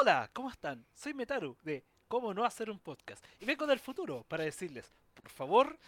[0.00, 0.84] Hola, ¿cómo están?
[0.94, 3.24] Soy Metaru de Cómo no hacer un podcast.
[3.38, 5.78] Y vengo del futuro para decirles, por favor,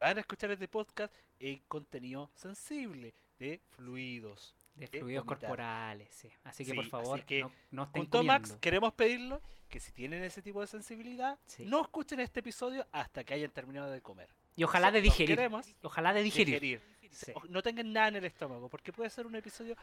[0.00, 4.54] van a escuchar este podcast en contenido sensible de fluidos.
[4.74, 5.48] De de fluidos vomitar.
[5.48, 6.28] corporales, sí.
[6.44, 9.80] Así que Sí, por favor, que no, no estén Junto a Max, queremos pedirlo que
[9.80, 11.64] si tienen ese tipo de sensibilidad, Sí.
[11.64, 14.28] no escuchen este episodio hasta que hayan terminado de comer.
[14.56, 15.36] Y ojalá de Nosotros digerir.
[15.36, 16.60] queremos Ojalá de digerir.
[16.60, 16.82] digerir.
[17.12, 17.32] Sí.
[17.34, 19.76] O- No tengan nada en el estómago, porque puede ser un episodio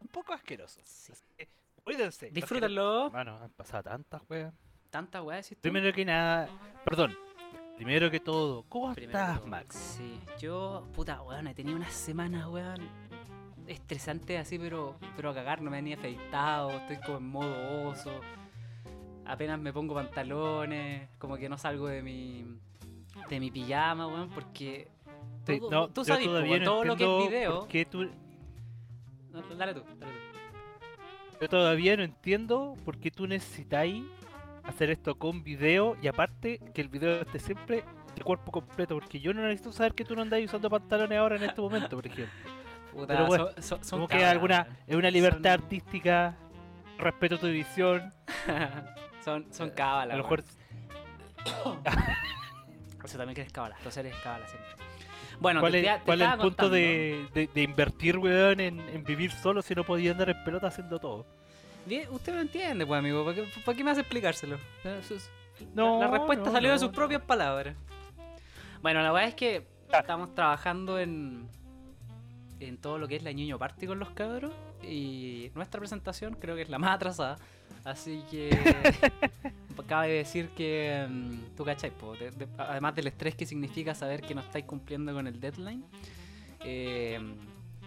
[0.00, 0.80] un poco asqueroso.
[0.84, 1.12] Sí.
[1.12, 1.48] Así que,
[1.86, 2.30] cuídense.
[2.30, 3.06] Disfrútenlo.
[3.06, 4.52] Hermano, han pasado tantas weas.
[4.90, 5.62] Tanta weá, decís tú.
[5.62, 6.48] Primero que nada,
[6.84, 7.16] perdón.
[7.76, 9.46] Primero que todo, ¿cómo Primero estás, todo.
[9.48, 9.76] Max?
[9.76, 12.88] Sí, yo, puta, weón, he tenido unas semanas, weón,
[13.66, 18.10] estresantes así, pero, pero a cagar, no me venía afeitado, estoy como en modo oso.
[19.26, 22.46] Apenas me pongo pantalones, como que no salgo de mi,
[23.28, 24.88] de mi pijama, weón, porque...
[25.46, 27.66] Sí, todo- no, tú sabes, no todo lo que es video...
[27.90, 28.10] tú-
[29.32, 30.25] No, dale tú, dale tú.
[31.40, 34.04] Yo todavía no entiendo por qué tú necesitáis
[34.64, 37.84] hacer esto con video y aparte que el video esté siempre
[38.14, 41.36] de cuerpo completo, porque yo no necesito saber que tú no andáis usando pantalones ahora
[41.36, 42.34] en este momento, por ejemplo.
[42.92, 46.34] Puta, Pero bueno, son- son- son Como que alguna es una libertad Son- artística,
[46.98, 48.14] respeto tu visión,
[49.24, 50.42] son, son cábalas, a lo mejor
[53.04, 54.70] Eso también que es cábala, los seres cábala siempre.
[55.40, 58.60] Bueno, ¿Cuál te- es, te- te cuál es el punto de, de- de invertir, weón,
[58.60, 61.26] en, en vivir solo si no podía andar en pelota haciendo todo?
[62.10, 63.24] Usted no entiende, pues, amigo.
[63.24, 64.56] ¿Para qué, para qué me hace explicárselo?
[64.84, 65.28] Eh, sus-
[65.74, 67.76] No, la, la respuesta no, salió de sus propias palabras.
[68.82, 69.98] Bueno, la verdad es que Ah.
[70.00, 71.48] estamos trabajando en,
[72.58, 74.52] en todo lo que es la ñoño party con los cabros.
[74.82, 77.36] Y nuestra presentación creo que es la más atrasada.
[77.86, 78.50] Así que
[79.88, 84.20] cabe decir que mm, tú cachai, po, de- de- además del estrés que significa saber
[84.20, 85.84] que no estáis cumpliendo con el deadline.
[86.64, 87.20] eh,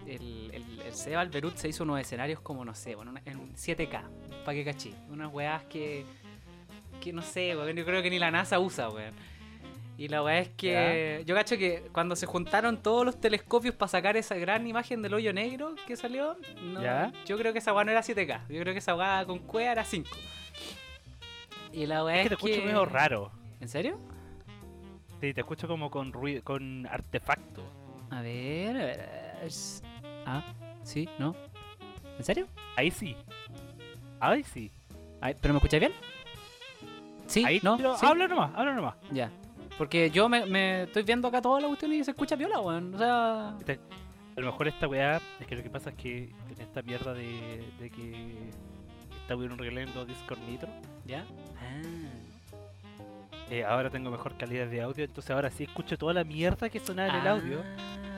[0.06, 4.02] el, el, el Seba Alberut se hizo unos escenarios como, no sé, bueno, en 7K,
[4.44, 4.94] para que cachí.
[5.10, 6.06] Unas weas que,
[7.02, 9.12] que no sé, weón, yo creo que ni la NASA usa, weón.
[10.00, 13.88] Y la weá es que yo cacho que cuando se juntaron todos los telescopios para
[13.90, 17.12] sacar esa gran imagen del hoyo negro que salió, no, Ya.
[17.26, 19.72] yo creo que esa weá no era 7K, yo creo que esa weá con cueva
[19.72, 20.08] era 5.
[21.74, 23.30] Y la weá Es es, que te escucho medio raro.
[23.60, 23.98] ¿En serio?
[25.20, 27.62] Sí, te escucho como con ruido, con artefacto.
[28.08, 29.08] A ver, a ver,
[30.24, 30.42] Ah,
[30.82, 31.36] sí, no.
[32.16, 32.46] ¿En serio?
[32.74, 33.14] Ahí sí.
[34.18, 34.70] Ahí sí.
[35.42, 35.92] ¿Pero me escucháis bien?
[37.26, 38.06] Sí, Ahí no, ¿Sí?
[38.06, 38.94] habla nomás, habla nomás.
[39.12, 39.30] Ya.
[39.80, 42.94] Porque yo me, me estoy viendo acá toda la cuestión y se escucha viola, weón.
[42.94, 43.56] O sea.
[44.36, 47.14] A lo mejor esta weá, es que lo que pasa es que en esta mierda
[47.14, 48.50] de, de que
[49.22, 50.68] está weón arreglando Discord Nitro,
[51.06, 51.24] ¿Ya?
[51.56, 52.09] Ah.
[53.50, 56.78] Eh, ahora tengo mejor calidad de audio, entonces ahora sí escucho toda la mierda que
[56.80, 57.62] sonaba en el audio.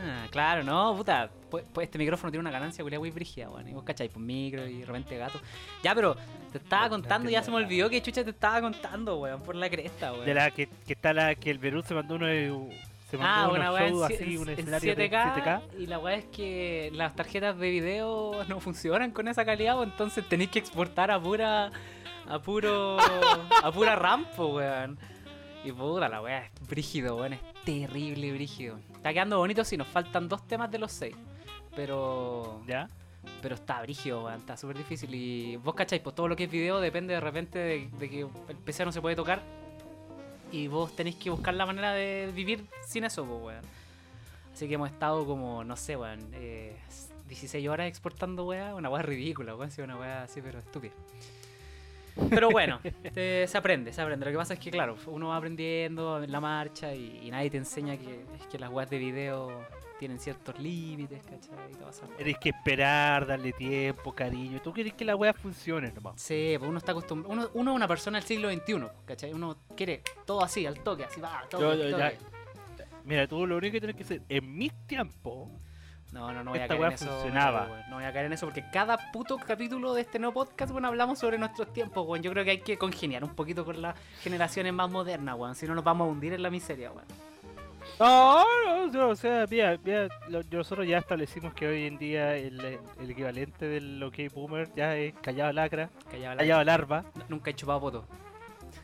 [0.04, 1.31] Ah, claro, no, puta.
[1.50, 3.69] Pues, pues este micrófono tiene una ganancia, culia, muy brígida, weón.
[3.69, 5.41] Y vos cachai, pues micro y de repente gato.
[5.82, 6.16] Ya, pero
[6.50, 9.41] te estaba No, no contando, ya se me olvidó que chucha te estaba contando, weón,
[9.43, 10.26] por la cresta, weón.
[10.26, 13.53] De la que, que está la que el Perú se mandó uno se mandó Ah,
[13.53, 15.10] una weá en, así, en- un en escenario 7K, de
[15.43, 15.60] 7K.
[15.78, 19.88] Y la weá es que las tarjetas de video no funcionan con esa calidad, pues,
[19.91, 21.70] entonces tenéis que exportar a pura.
[22.26, 22.97] a puro.
[23.62, 24.99] a pura RAM, po, weón.
[25.64, 28.78] Y puta, la weá es brígido, weón, es terrible brígido.
[28.94, 31.14] Está quedando bonito si nos faltan dos temas de los seis.
[31.76, 32.62] Pero.
[32.66, 32.88] ¿Ya?
[33.40, 35.14] Pero está brígido, weón, está súper difícil.
[35.14, 38.20] Y vos cacháis, pues todo lo que es video depende de repente de, de que
[38.20, 39.40] el PC no se puede tocar.
[40.50, 43.64] Y vos tenéis que buscar la manera de vivir sin eso, pues, weón.
[44.52, 46.76] Así que hemos estado como, no sé, weón, eh,
[47.28, 48.74] 16 horas exportando, weón.
[48.74, 50.92] Una weá ridícula, weón, sí, una weá así, pero estúpida.
[52.30, 52.80] Pero bueno,
[53.14, 54.24] te- se aprende, se aprende.
[54.26, 57.50] Lo que pasa es que, claro, uno va aprendiendo en la marcha y, y nadie
[57.50, 59.66] te enseña que, que las weas de video
[59.98, 61.72] tienen ciertos límites, ¿cachai?
[62.16, 64.60] Tienes que esperar, darle tiempo, cariño.
[64.60, 66.20] Tú quieres que la weá funcione nomás.
[66.20, 67.32] Sí, pues uno está acostumbrado.
[67.32, 69.32] Uno, uno es una persona del siglo XXI, ¿cachai?
[69.32, 71.60] Uno quiere todo así, al toque, así va, todo.
[71.76, 72.18] Yo- yo toque.
[72.78, 75.48] ya- Mira, tú lo único que tienes que hacer, en mis tiempos,
[76.12, 77.06] No, no, no voy a Esta caer weá en eso.
[77.06, 77.84] funcionaba.
[77.88, 80.88] No, voy a caer en eso porque cada puto capítulo de este nuevo podcast, bueno,
[80.88, 82.22] hablamos sobre nuestros tiempos, weón.
[82.22, 85.54] Yo creo que hay que congeniar un poquito con las generaciones más modernas, weón.
[85.54, 87.06] Si no nos vamos a hundir en la miseria, weón.
[87.98, 90.08] No, no, no, o sea, mira, mira,
[90.50, 95.14] nosotros ya establecimos que hoy en día el, el equivalente del OK Boomer ya es
[95.20, 98.04] callado lacra, Callaba la- callado larva, Nunca he chupado poto.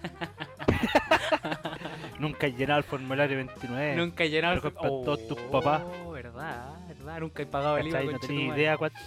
[2.18, 3.96] nunca he llenado el formulario 29.
[3.96, 5.82] Nunca he llenado tus papás.
[6.04, 6.74] Oh, verdad,
[7.08, 7.20] verdad.
[7.20, 8.06] Nunca he pagado el IVA, ¿cachai?
[8.06, 8.38] No conchetumare.
[8.46, 8.98] tenía idea cuánto.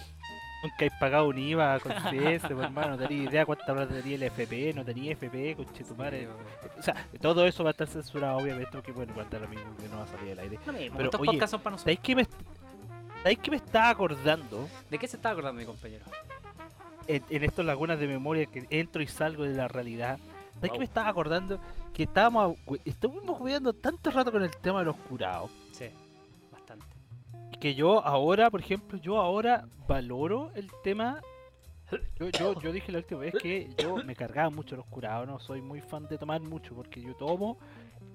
[0.62, 2.02] Nunca he pagado un IVA con CS,
[2.42, 6.20] pues, hermano, no tenía idea cuánta plata tenía el FP, no tenía FP, conchetumare.
[6.20, 6.78] Sí, weón.
[6.78, 9.88] O sea, todo eso va a estar censurado, obviamente, porque bueno, da lo mismo que
[9.88, 10.58] no va a salir al aire.
[10.64, 11.82] Lo mismo, Pero, estos oye, podcasts son para nosotros.
[11.82, 12.26] ¿Sabéis que me,
[13.22, 14.68] ¿sabéis que me estaba acordando?
[14.88, 16.04] ¿De qué se estaba acordando mi compañero?
[17.08, 20.18] en, en estas lagunas de memoria que entro y salgo de la realidad.
[20.54, 20.72] ¿Sabes Wow.
[20.74, 21.58] que me estaba acordando?
[21.92, 25.50] Que estábamos, estuvimos jugando tanto rato con el tema de los curados.
[25.72, 25.86] Sí.
[27.62, 31.20] Que yo ahora, por ejemplo, yo ahora valoro el tema.
[32.18, 35.38] Yo, yo, yo dije la última vez que yo me cargaba mucho los curados, no
[35.38, 37.58] soy muy fan de tomar mucho porque yo tomo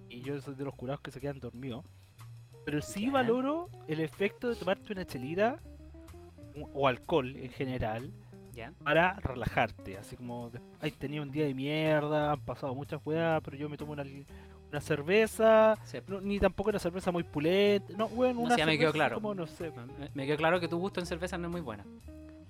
[0.10, 1.86] y yo soy de los curados que se quedan dormidos.
[2.66, 5.60] Pero sí valoro el efecto de tomarte una chelita
[6.74, 8.12] o- alcohol en general
[8.54, 8.74] ¿Ya?
[8.84, 9.98] para relajarte.
[9.98, 10.52] Así como,
[10.82, 14.04] ay, tenía un día de mierda, han pasado muchas weas, pero yo me tomo una,
[14.72, 16.00] una cerveza, Sí.
[16.08, 17.94] no, ni tampoco una cerveza muy pulenta.
[17.98, 19.16] No, weón, No, una sí, ya me quedó claro.
[19.16, 19.72] como, no sé.
[19.72, 21.86] Me, me quedó claro que tu gusto en cerveza no es muy buena.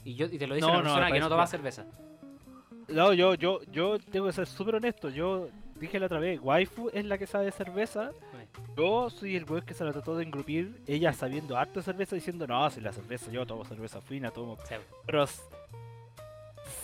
[0.04, 1.86] Y yo y te lo dice No, una no, persona que no toma cerveza.
[2.88, 5.10] No, yo, yo, yo tengo que ser súper honesto.
[5.10, 8.12] Yo dije la otra vez, waifu es la que sabe de cerveza.
[8.78, 12.16] Yo soy el weón que se la trató de engrupir, ella sabiendo harto de cerveza,
[12.16, 14.76] diciendo, no, si la cerveza, yo tomo cerveza fina, tomo Sí.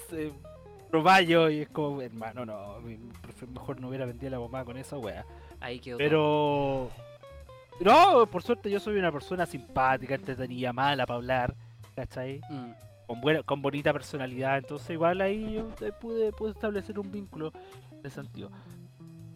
[0.09, 0.31] se-
[0.93, 2.77] proballo y es como, hermano, no,
[3.51, 5.25] mejor no hubiera vendido la bomba con esa wea.
[5.59, 5.97] Ahí quedó.
[5.97, 6.07] todo.
[6.07, 6.91] Pero...
[7.79, 11.55] No, por suerte yo soy una persona simpática, entretenida, mala para hablar,
[11.95, 12.41] ¿cachai?
[12.47, 12.73] Mm.
[13.07, 15.69] Con, buena, con bonita personalidad, entonces igual ahí yo
[15.99, 17.51] pude, pude establecer un vínculo
[18.03, 18.51] de sentido.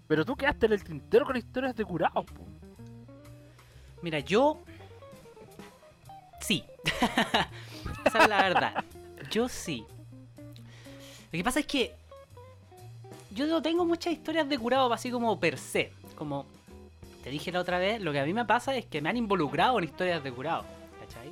[0.08, 2.28] Pero tú quedaste en el tintero con historias de curados.
[4.04, 4.62] Mira, yo.
[6.40, 6.64] Sí.
[8.06, 8.86] Esa es la verdad.
[9.32, 9.88] Yo sí.
[11.32, 11.94] Lo que pasa es que.
[13.32, 15.92] Yo no tengo muchas historias de curado así como per se.
[16.16, 16.46] Como
[17.24, 19.18] te dije la otra vez, lo que a mí me pasa es que me han
[19.18, 20.66] involucrado en historias de curado.
[21.00, 21.32] ¿Cachai?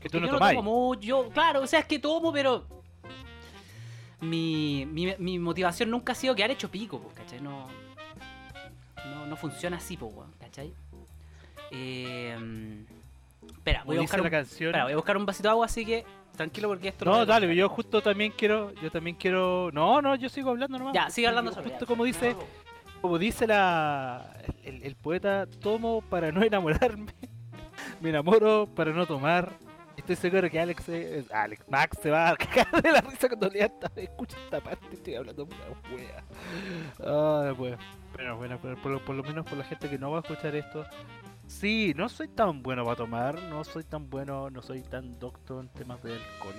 [0.00, 2.66] Que tú no yo no tomo mucho, claro, o sea, es que tomo, pero.
[4.20, 7.40] Mi, mi, mi motivación nunca ha sido quedar hecho pico, pues, ¿cachai?
[7.40, 7.68] No,
[9.04, 10.72] no, no funciona así, pues, ¿cachai?
[11.70, 12.84] Eh,
[13.52, 14.68] espera, voy a, buscar la un, canción.
[14.70, 16.04] espera, voy a buscar un vasito de agua, así que
[16.36, 19.70] tranquilo porque esto No, lo- dale, yo justo también quiero, yo también quiero.
[19.72, 20.94] No, no, yo sigo hablando nomás.
[20.94, 22.34] Ya, sigue hablando sobre Justo como dice,
[23.00, 24.32] como dice la
[24.62, 27.12] el, el poeta, tomo para no enamorarme,
[28.00, 29.50] me enamoro para no tomar.
[29.96, 33.48] Estoy seguro que Alex, eh, Alex Max se va a cagar de la risa cuando
[33.48, 35.64] lea esta, escucha esta parte, estoy hablando pura
[35.94, 36.24] wea.
[37.04, 37.76] Ah, pues,
[38.16, 40.54] pero bueno, por, por por lo menos por la gente que no va a escuchar
[40.56, 40.84] esto.
[41.46, 45.60] Sí, no soy tan bueno para tomar, no soy tan bueno, no soy tan docto
[45.60, 46.54] en temas de alcohol.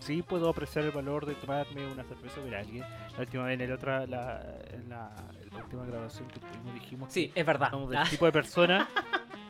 [0.00, 2.82] Sí puedo apreciar el valor de tomarme una cerveza con alguien.
[3.14, 5.10] La última vez en la otra, la, en la,
[5.42, 7.70] en la última grabación que tuvimos dijimos Sí, que es verdad.
[7.70, 8.88] somos del tipo de persona,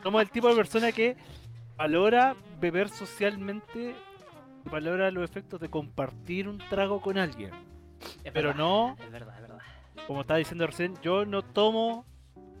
[0.03, 1.17] somos el tipo de persona que
[1.77, 3.95] valora beber socialmente,
[4.65, 7.51] valora los efectos de compartir un trago con alguien.
[8.23, 9.59] es Pero verdad, no, Es verdad, es verdad.
[10.07, 12.05] como estaba diciendo recién, yo no tomo,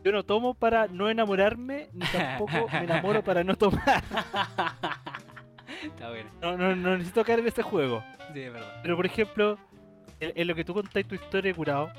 [0.03, 4.03] yo no tomo para no enamorarme, ni tampoco me enamoro para no tomar.
[5.83, 6.29] Está bueno.
[6.41, 8.03] No, no, no necesito caer en este juego.
[8.33, 8.79] Sí, es verdad.
[8.81, 9.57] Pero por ejemplo,
[10.19, 11.91] en, en lo que tú contáis tu historia de curado,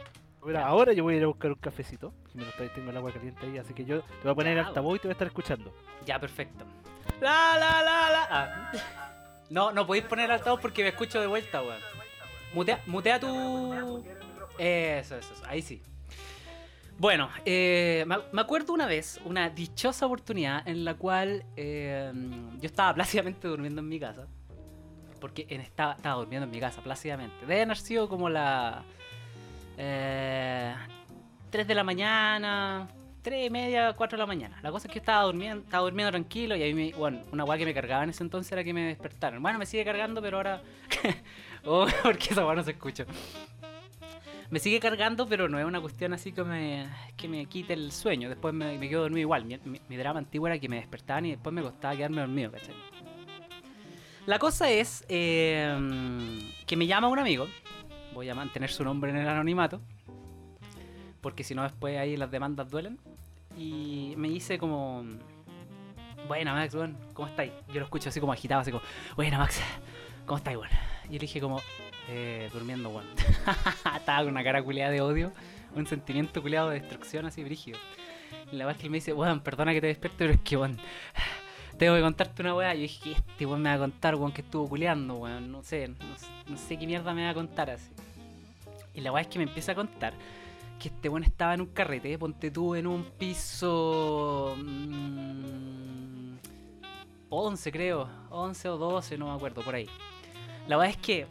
[0.44, 2.12] mira, ahora yo voy a ir a buscar un cafecito.
[2.30, 4.34] Si me lo estáis, tengo el agua caliente ahí, así que yo te voy a
[4.34, 5.74] poner Ya, el altavoz y te voy a estar escuchando.
[6.04, 6.64] Ya, perfecto.
[7.20, 8.28] La, la, la, la.
[8.30, 8.72] Ah.
[9.50, 11.80] No, no podéis poner altavoz porque me escucho de vuelta, weón.
[12.54, 14.04] Mutea, mutea tu.
[14.58, 15.42] Eso, eso, eso.
[15.46, 15.82] Ahí sí.
[17.00, 22.12] Bueno, eh, me, acuerdo una vez, una dichosa oportunidad en la cual eh,
[22.60, 24.28] yo estaba plácidamente durmiendo en mi casa.
[25.18, 27.46] Porque estaba, estaba durmiendo en mi casa plácidamente.
[27.46, 28.84] Deben haber sido como la.
[29.78, 30.74] Eh,
[31.48, 32.86] 3 de la mañana,
[33.22, 34.60] 3 y media, 4 de la mañana.
[34.62, 37.44] La cosa es que yo estaba durmiendo, estaba durmiendo tranquilo y ahí me, bueno, una
[37.44, 39.42] weá que me cargaba en ese entonces era que me despertaron.
[39.42, 40.60] Bueno, me sigue cargando, pero ahora.
[41.64, 43.06] oh, porque esa weá no se escucha.
[44.50, 47.92] Me sigue cargando, pero no es una cuestión así que me, que me quite el
[47.92, 48.28] sueño.
[48.28, 49.44] Después me, quedo dormido igual.
[49.44, 52.74] Mi, mi- drama antiguo era que me despertaban y después me costaba quedarme dormido, ¿cachai?
[54.26, 55.72] La cosa es eh,
[56.66, 57.46] que me llama un amigo.
[58.12, 59.80] Voy a mantener su nombre en el anonimato.
[61.20, 62.98] Porque si no, después ahí las demandas duelen.
[63.56, 65.04] Y me dice como.
[66.26, 66.76] Buena, Max,
[67.12, 67.52] ¿cómo estáis?
[67.68, 68.82] Yo lo escucho así como agitado, así como.
[69.16, 69.60] Buena, Max,
[70.26, 70.70] ¿cómo estáis, weón?
[71.04, 71.60] Y yo le dije como.
[72.12, 73.06] Eh, durmiendo, weón.
[73.96, 75.32] Estaba con una cara culeada de odio.
[75.76, 77.78] Un sentimiento culeado de destrucción así brígido.
[78.50, 80.76] Y la él me dice, weón, perdona que te despierte, pero es que, weón.
[81.78, 82.74] Tengo que contarte una weá.
[82.74, 85.52] Yo dije, ¿qué este weón me va a contar, weón, que estuvo culeando, weón?
[85.52, 85.88] No sé,
[86.48, 87.90] no, sé- qué mierda me va a contar así.
[88.92, 90.12] Y la weá es que me empieza a contar
[90.80, 94.56] que este weón estaba en un carrete, ponte tú en un piso.
[94.58, 96.36] mm,
[97.30, 98.08] 11, creo.
[98.30, 99.88] 11 o 12, no me acuerdo, por ahí.
[100.66, 101.26] La verdad es que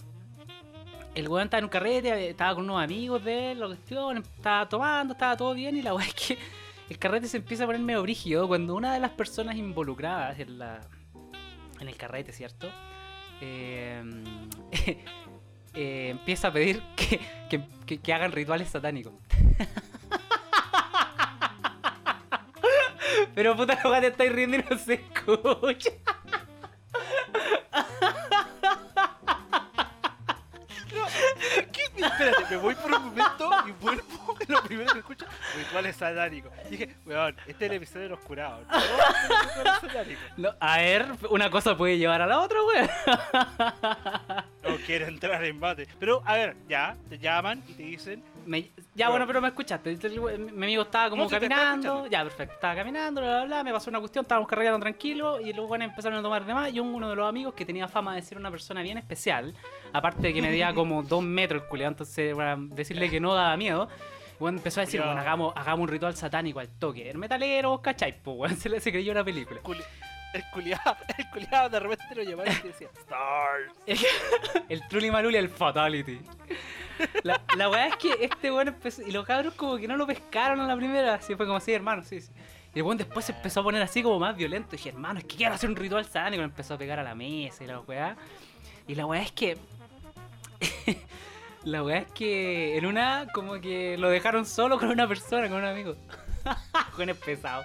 [1.16, 4.68] el weón estaba en un carrete, estaba con unos amigos de él, la cuestión, estaba
[4.70, 5.76] tomando, estaba todo bien.
[5.78, 6.38] Y la verdad es que
[6.90, 10.58] el carrete se empieza a poner medio brígido cuando una de las personas involucradas en
[10.60, 10.82] la
[11.80, 12.68] en el carrete, ¿cierto?
[13.42, 14.04] Eh,
[15.74, 17.20] eh, empieza a pedir que,
[18.02, 19.14] que- hagan rituales satánicos.
[23.36, 25.92] Pero puta, la weá te estáis riendo y no se escucha.
[32.20, 34.19] Espérate, me voy por un momento y vuelvo.
[34.50, 35.26] Lo primero que escucho,
[35.58, 36.52] rituales satánicos.
[36.70, 38.66] Dije, weón, este es el episodio de los curados.
[40.38, 40.50] No.
[40.50, 42.90] No, a ver, una cosa puede llevar a la otra, weón.
[44.64, 45.88] No quiero entrar en bate.
[46.00, 49.98] Pero, a ver, ya, te llaman y te dicen, Me- ya, bueno, pero me escuchaste.
[50.40, 52.08] Mi amigo estaba como No, caminando.
[52.08, 52.56] Ya, perfecto.
[52.56, 53.64] Estaba caminando, bla, bla, bla.
[53.64, 55.40] Me pasó una cuestión, estábamos cargando tranquilo.
[55.40, 56.74] Y luego bueno, empezaron a tomar de más.
[56.74, 59.54] Y uno de los amigos que tenía fama de ser una persona bien especial.
[59.94, 61.92] Aparte de que medía como dos metros el culiado.
[61.92, 63.88] Entonces, bueno, decirle que no daba miedo.
[64.40, 67.10] Bueno, empezó a decir, bueno, hagamos, hagamos un ritual satánico al toque.
[67.10, 68.16] El metalero, ¿cachai?
[68.22, 69.62] Pues, bueno, se, le- se creyó una película.
[69.62, 69.84] culi-
[70.34, 73.74] el culiado, el culiado de repente lo llamaron y decía, Stars.
[74.70, 76.22] El Trulli Maluli, el Fatality.
[77.24, 79.02] La, la weá es que este weón empezó.
[79.02, 81.16] Y los cabros como que no lo pescaron a la primera.
[81.16, 82.30] Así fue como así, hermano, sí, sí.
[82.76, 84.76] Y el weón después se empezó a poner así como más violento.
[84.76, 86.42] Y dije, hermano, es que quiero hacer un ritual satánico.
[86.42, 88.16] Y empezó a pegar a la mesa y la weá.
[88.88, 89.58] Y la weá es que.
[91.64, 95.58] La weá es que en una como que lo dejaron solo con una persona, con
[95.60, 95.96] un amigo.
[97.00, 97.64] Es pesado.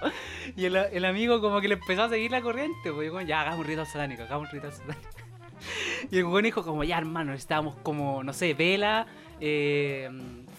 [0.55, 2.91] Y el, el amigo como que le empezó a seguir la corriente.
[2.91, 5.09] Pues, ya, hagamos un ritual satánico, hagamos un ritual satánico.
[6.11, 9.07] Y el weón dijo como, ya hermano, necesitábamos como, no sé, vela,
[9.39, 10.09] eh,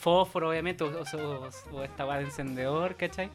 [0.00, 3.30] fósforo obviamente, o, o- o esta weá de encendedor, ¿cachai?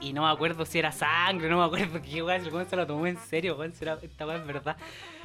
[0.00, 2.86] Y no me acuerdo si era sangre, no me acuerdo qué weá, el se lo
[2.86, 4.76] tomó en serio, weón, si esta weá es verdad.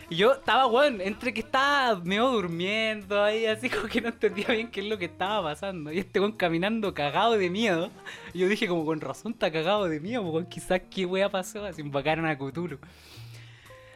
[0.09, 4.47] Y yo estaba, weón, entre que estaba medio durmiendo ahí, así como que no entendía
[4.47, 5.91] bien qué es lo que estaba pasando.
[5.91, 7.89] Y este weón caminando cagado de miedo.
[8.33, 11.65] Y yo dije como, con razón está cagado de miedo, weón, quizás qué weá pasó,
[11.65, 12.77] así invocaron a Cthulhu.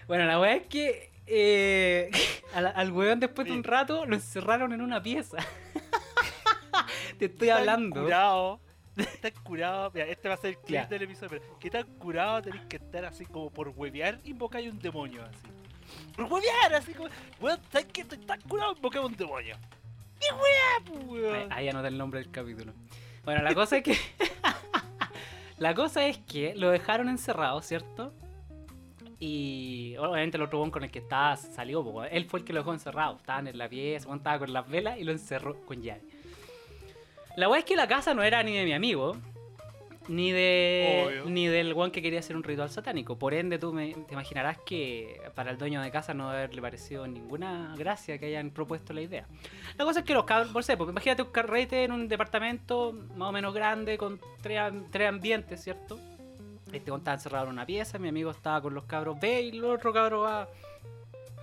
[0.07, 2.09] Bueno, la weá es que eh,
[2.53, 5.37] al, al weón después de un rato lo encerraron en una pieza.
[7.19, 8.01] Te estoy hablando.
[8.01, 8.59] curado,
[9.43, 12.65] curado, mira, este va a ser el clip del episodio, pero qué tan curado tenés
[12.65, 15.58] que estar así como por huevear, invocáis un demonio así.
[16.15, 18.01] Por huevear, así como, weón, ¿sabes qué?
[18.01, 19.55] Estoy tan curado, un demonio.
[20.19, 21.53] ¡Qué weá, Ahí, weón!
[21.53, 22.73] ahí anota el nombre del capítulo.
[23.23, 23.97] Bueno, la cosa es que.
[25.57, 28.13] la cosa es que lo dejaron encerrado, ¿cierto?
[29.19, 32.53] Y obviamente el otro weón con el que estaba salió, po, él fue el que
[32.53, 33.17] lo dejó encerrado.
[33.17, 36.01] Estaban en la pieza, estaba con las velas y lo encerró con llave.
[37.35, 39.15] La weá es que la casa no era ni de mi amigo,
[40.09, 41.25] ni de Obvio.
[41.25, 43.17] ni del weón que quería hacer un ritual satánico.
[43.17, 47.07] Por ende, tú me, te imaginarás que para el dueño de casa no haberle parecido
[47.07, 49.27] ninguna gracia que hayan propuesto la idea.
[49.77, 53.29] La cosa es que los cabros, por ejemplo, imagínate un carrete en un departamento más
[53.29, 54.59] o menos grande con tres,
[54.91, 55.99] tres ambientes, ¿cierto?
[56.73, 59.51] Este weón estaba encerrado en una pieza, mi amigo estaba con los cabros B y
[59.51, 60.49] los otros cabros A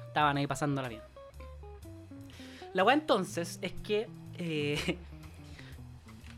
[0.09, 1.03] estaban ahí pasándola bien.
[2.75, 4.09] La weá entonces es que
[4.39, 4.99] eh,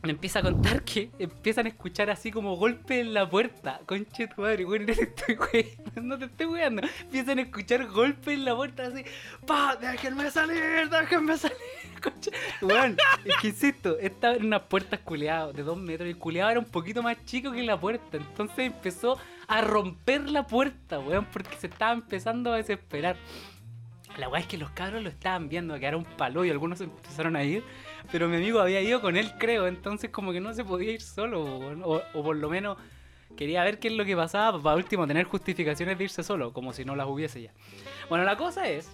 [0.02, 3.80] me empieza a contar que empiezan a escuchar así como golpes en la puerta.
[3.86, 6.82] Conche tu madre, weón, no te estoy weando, no te estoy weando.
[7.00, 9.04] Empiezan a escuchar golpes en la puerta así,
[9.46, 9.76] ¡pa!
[9.76, 10.88] ¡Déjenme salir!
[10.88, 11.56] ¡Déjenme salir!
[12.02, 12.30] Conche.
[12.62, 16.50] Weón, es que insisto, estaba en unas puertas culeadas de dos metros y el culeado
[16.50, 18.16] era un poquito más chico que la puerta.
[18.16, 23.16] Entonces empezó a romper la puerta, weón, porque se estaba empezando a desesperar.
[24.18, 26.80] La weá es que los cabros lo estaban viendo, que era un palo y algunos
[26.80, 27.62] empezaron a ir.
[28.10, 29.66] Pero mi amigo había ido con él, creo.
[29.68, 31.42] Entonces, como que no se podía ir solo.
[31.44, 32.78] O, o por lo menos
[33.36, 34.60] quería ver qué es lo que pasaba.
[34.60, 36.52] Para último, tener justificaciones de irse solo.
[36.52, 37.52] Como si no las hubiese ya.
[38.08, 38.90] Bueno, la cosa es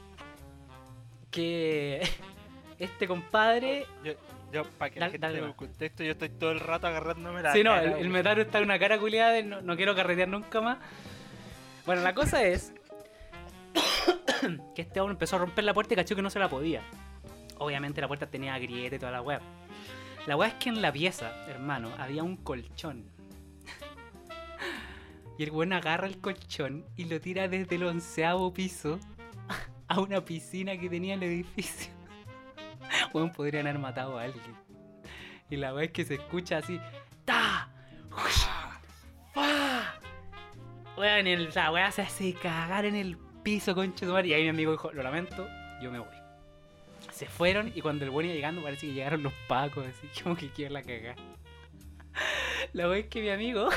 [1.30, 2.06] que
[2.78, 3.86] este compadre.
[4.04, 4.12] Yo,
[4.52, 7.64] yo, para que la gente un contexto, yo estoy todo el rato agarrándome la Sí,
[7.64, 10.28] no, cara, el, el metaro está en una cara culiada de no, no quiero carretear
[10.28, 10.78] nunca más.
[11.86, 12.72] Bueno, la cosa es
[14.74, 16.82] que este hombre empezó a romper la puerta y cachó que no se la podía.
[17.58, 19.40] Obviamente la puerta tenía grieta y toda la web.
[20.26, 23.10] La web es que en la pieza, hermano, había un colchón.
[25.36, 29.00] Y el weón agarra el colchón y lo tira desde el onceavo piso
[29.88, 31.92] a una piscina que tenía el edificio.
[33.12, 34.54] Weón, podrían haber matado a alguien.
[35.50, 36.80] Y la weá es que se escucha así.
[37.24, 37.68] ¡Ta!
[39.32, 39.98] ¡Fa!
[40.96, 44.28] Weón, la weá se hace cagar en el piso, tu madre.
[44.28, 45.46] Y ahí mi amigo dijo, lo lamento,
[45.80, 46.08] yo me voy.
[47.12, 50.34] Se fueron y cuando el weón iba llegando parece que llegaron los pacos, así como
[50.34, 51.16] que quiero la cagar.
[52.72, 53.68] La weá es que mi amigo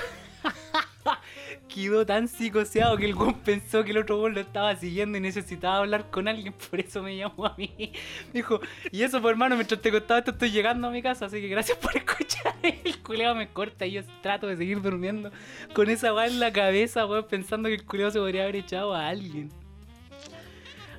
[1.67, 5.21] quedó tan psicoseado que el weón pensó que el otro weón lo estaba siguiendo y
[5.21, 7.93] necesitaba hablar con alguien, por eso me llamó a mí.
[8.33, 8.59] Dijo,
[8.91, 11.47] y eso, pues hermano, mientras te contaba esto estoy llegando a mi casa, así que
[11.47, 12.46] gracias por escuchar.
[12.85, 15.31] El culeado me corta y yo trato de seguir durmiendo
[15.73, 18.93] con esa weá en la cabeza, weón, pensando que el culeado se podría haber echado
[18.93, 19.49] a alguien.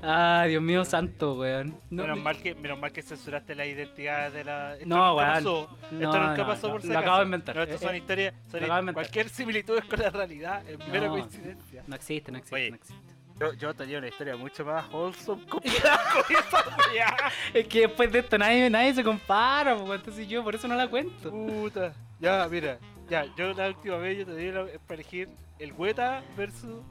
[0.00, 1.76] Ah, Dios mío santo, weón.
[1.90, 4.74] No, menos, mal que, menos mal que censuraste la identidad de la.
[4.74, 5.28] Esto No, nunca weón.
[5.34, 5.78] pasó.
[5.90, 7.56] no, Esto nunca no, pasó no, por si Lo acabo de inventar.
[7.56, 8.34] No, estas Eh, son eh, historias.
[8.48, 11.12] son cualquier similitud con la realidad es mera No.
[11.14, 11.82] coincidencia.
[11.86, 12.70] no existe, no existe, Oye.
[12.70, 13.14] no existe.
[13.40, 15.60] Yo, yo tenía una historia mucho más wholesome con.
[17.54, 20.74] Es que después de esto nadie, nadie se compara, po, entonces yo por eso no
[20.74, 21.30] la cuento.
[21.30, 21.92] Puta.
[22.18, 22.78] Ya, mira.
[23.08, 25.28] Ya, yo la última vez yo te di para elegir
[25.58, 26.82] el Weta versus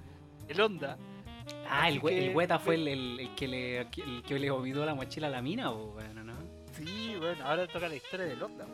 [0.47, 0.97] el Honda.
[1.69, 4.95] Ah, el, que- hueta fue el, el- el que le, el que le vomitó la
[4.95, 6.33] mochila a la mina, po, bueno, ¿no?
[6.73, 8.65] Sí, bueno, ahora toca la historia del Honda.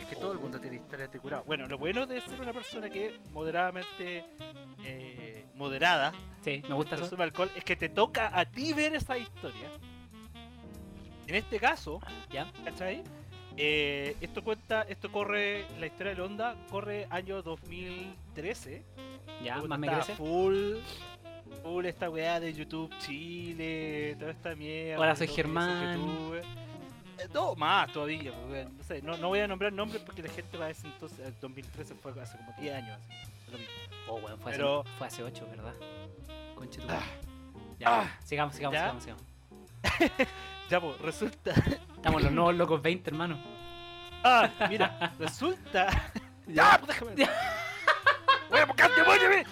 [0.00, 1.42] es que todo el mundo tiene historias de curado.
[1.46, 4.24] Bueno, lo bueno de ser una persona que moderadamente
[4.84, 5.25] eh,
[5.56, 6.12] moderada,
[6.44, 7.02] Sí, me gusta eso.
[7.04, 9.68] consume alcohol, es que te toca a ti ver esa historia.
[11.26, 12.46] En este caso, ¿Ya?
[12.64, 13.02] ¿cachai?
[13.56, 18.84] Eh, esto cuenta, esto corre, la historia del Honda corre año 2013.
[19.42, 20.14] Ya, más me crece.
[20.14, 20.76] Full,
[21.62, 25.00] full esta weá de YouTube Chile, toda esta mierda.
[25.00, 25.98] Hola, soy Germán.
[27.18, 30.28] Eh, No, más todavía, pues, no sé, no, no voy a nombrar nombres porque la
[30.30, 32.98] gente va a decir entonces, el 2013 fue hace como 10 años.
[33.08, 33.72] Así, es lo mismo.
[34.08, 35.74] Oh, weón, fue, Pero- hace, fue hace 8, ¿verdad?
[36.54, 37.00] Conche tu Ah.
[37.78, 38.18] Ya, Ah.
[38.24, 38.80] sigamos, sigamos, ¿Ya?
[39.00, 39.22] sigamos, sigamos.
[40.70, 41.52] Ya, pues, resulta.
[41.94, 43.38] Estamos los nuevos locos 20, hermano.
[44.24, 46.10] Ah, mira, resulta.
[46.46, 47.28] ya, pues déjame.
[48.50, 49.46] Voy a buscar demonio, ve.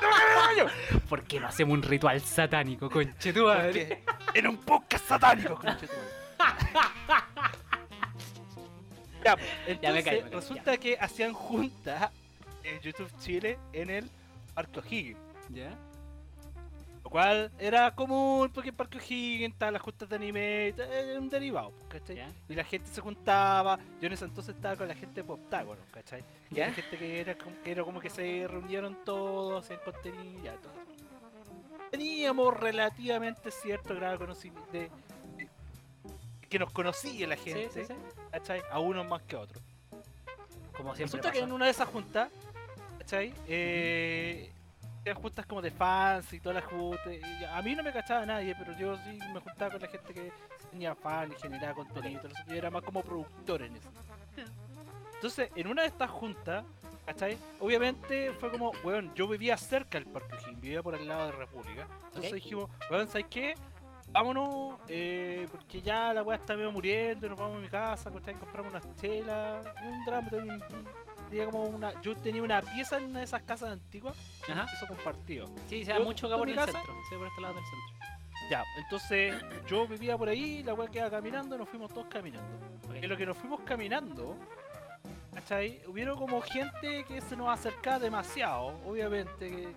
[0.00, 0.72] demonio.
[1.08, 4.02] ¿Por qué no hacemos un ritual satánico, conche tu madre?
[4.22, 6.08] Porque en un podcast satánico, conchetumare.
[9.24, 12.10] Ya, pues, entonces, Ya me callo, me resulta que hacían juntas
[12.64, 14.10] en YouTube Chile en el
[14.54, 15.18] Parque O'Higgins.
[15.50, 15.70] ¿Ya?
[17.04, 21.30] Lo cual era común porque en Parque O'Higgins estaban las juntas de anime, era un
[21.30, 22.16] derivado, ¿cachai?
[22.16, 22.30] ¿Ya?
[22.48, 25.80] Y la gente se juntaba, yo en ese entonces estaba con la gente de Octágono,
[25.90, 26.22] ¿cachai?
[26.50, 26.66] Y ¿Ya?
[26.68, 30.72] La gente que era, como, que era como que se reunieron todos, hacían contenido, todo.
[31.90, 34.90] Teníamos relativamente cierto grado de conocimiento, de,
[35.38, 35.48] de-
[36.50, 37.94] que nos conocía la gente, sí, sí.
[38.30, 38.60] ¿cachai?
[38.70, 39.62] A unos más que a otros.
[40.76, 42.28] Como siempre Resulta que en una de esas juntas,
[43.08, 43.32] ¿cachai?
[43.48, 44.50] Eh,
[45.02, 47.06] eran juntas como de fans y todas las juntas.
[47.54, 50.30] A mí no me cachaba nadie, pero yo sí me juntaba con la gente que
[50.70, 52.20] tenía fans y generaba contenido.
[52.28, 53.88] eso, Yo era más como productor en eso.
[55.14, 56.64] Entonces, en una de estas juntas,
[57.06, 57.38] ¿cachai?
[57.60, 61.32] Obviamente fue como, weón, yo vivía cerca del Parque O'Higgins, vivía por el lado de
[61.32, 61.86] República.
[62.08, 63.54] Entonces dijimos, weón, ¿sabes qué?
[64.10, 68.34] Vámonos, eh, porque ya la weá está medio muriendo, nos vamos a mi casa, ¿cachai?
[68.34, 73.18] compramos unas chelas, un drama, un- tenía como una, yo tenía una pieza en una
[73.20, 74.16] de esas casas antiguas,
[74.48, 74.66] Ajá.
[74.74, 75.46] eso compartido.
[75.68, 76.94] Sí, se da Yo- mucho por en el casa- centro.
[77.08, 78.08] Sí, por este lado del centro.
[78.50, 79.34] Ya, entonces
[79.68, 82.48] yo vivía por ahí, la weá quedaba caminando, nos fuimos todos caminando.
[82.88, 82.94] Ok.
[82.96, 84.36] En lo que nos fuimos caminando,
[85.34, 85.82] ¿cachai?
[85.86, 89.68] Hubieron como gente que se nos acercaba demasiado, obviamente, que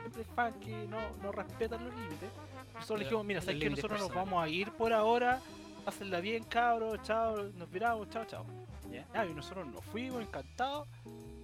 [0.00, 2.30] siempre fans que no, no respetan los límites.
[2.74, 5.40] Nosotros le dijimos, mira, ¿sabes que Nosotros nos vamos a ir por ahora,
[5.84, 8.44] pásenla bien, cabros, chao, nos viramos, chao, chao.
[9.14, 10.88] Ya, y nosotros nos fuimos encantados.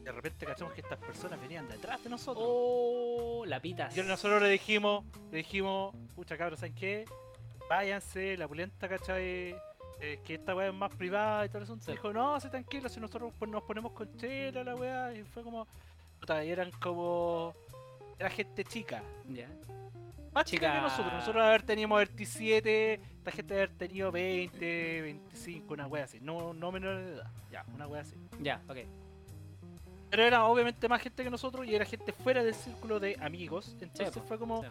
[0.03, 2.45] De repente cachamos que estas personas venían detrás de nosotros.
[2.47, 3.89] Oh, la pita.
[3.95, 7.07] Y nosotros le dijimos, le dijimos, pucha cabros, ¿saben qué?
[7.71, 9.57] Váyanse, la pulenta, ¿cachai?
[10.01, 11.77] Eh, que esta weá es más privada y todo eso.
[11.81, 11.93] Sí.
[11.93, 15.15] dijo, no, se tranquilo, si nosotros pues, nos ponemos con chela, la weá.
[15.15, 15.67] Y fue como,
[16.21, 17.55] puta, y eran como,
[18.19, 19.03] era gente chica.
[19.29, 19.49] Ya.
[20.35, 20.75] Más chica, Chica.
[20.75, 21.13] que nosotros.
[21.13, 26.19] Nosotros haber teníamos 27, esta gente haber tenido 20, 25, una weá así.
[26.21, 28.17] No, no menor de edad, ya, una weá así.
[28.41, 28.79] Ya, ok.
[30.11, 33.77] Pero era obviamente más gente que nosotros y era gente fuera del círculo de amigos.
[33.81, 34.69] Entonces fue como, sí.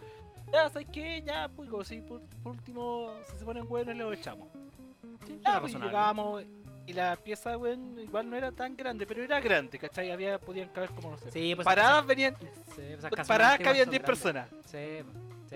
[0.52, 1.22] ya, ¿sabes qué?
[1.22, 4.48] Ya, pues, si por, por último, si se ponen buenos, los echamos.
[5.26, 6.44] Sí, Ya, pues, llegamos
[6.86, 10.12] y la pieza, weón, igual no era tan grande, pero era grande, ¿cachai?
[10.12, 11.32] Había, podían caber como, no sé.
[11.32, 12.36] Sí, pues paradas venían,
[12.76, 14.22] Sí, esas casas paradas cabían son 10 grandes.
[14.22, 14.50] personas.
[14.66, 14.78] Sí,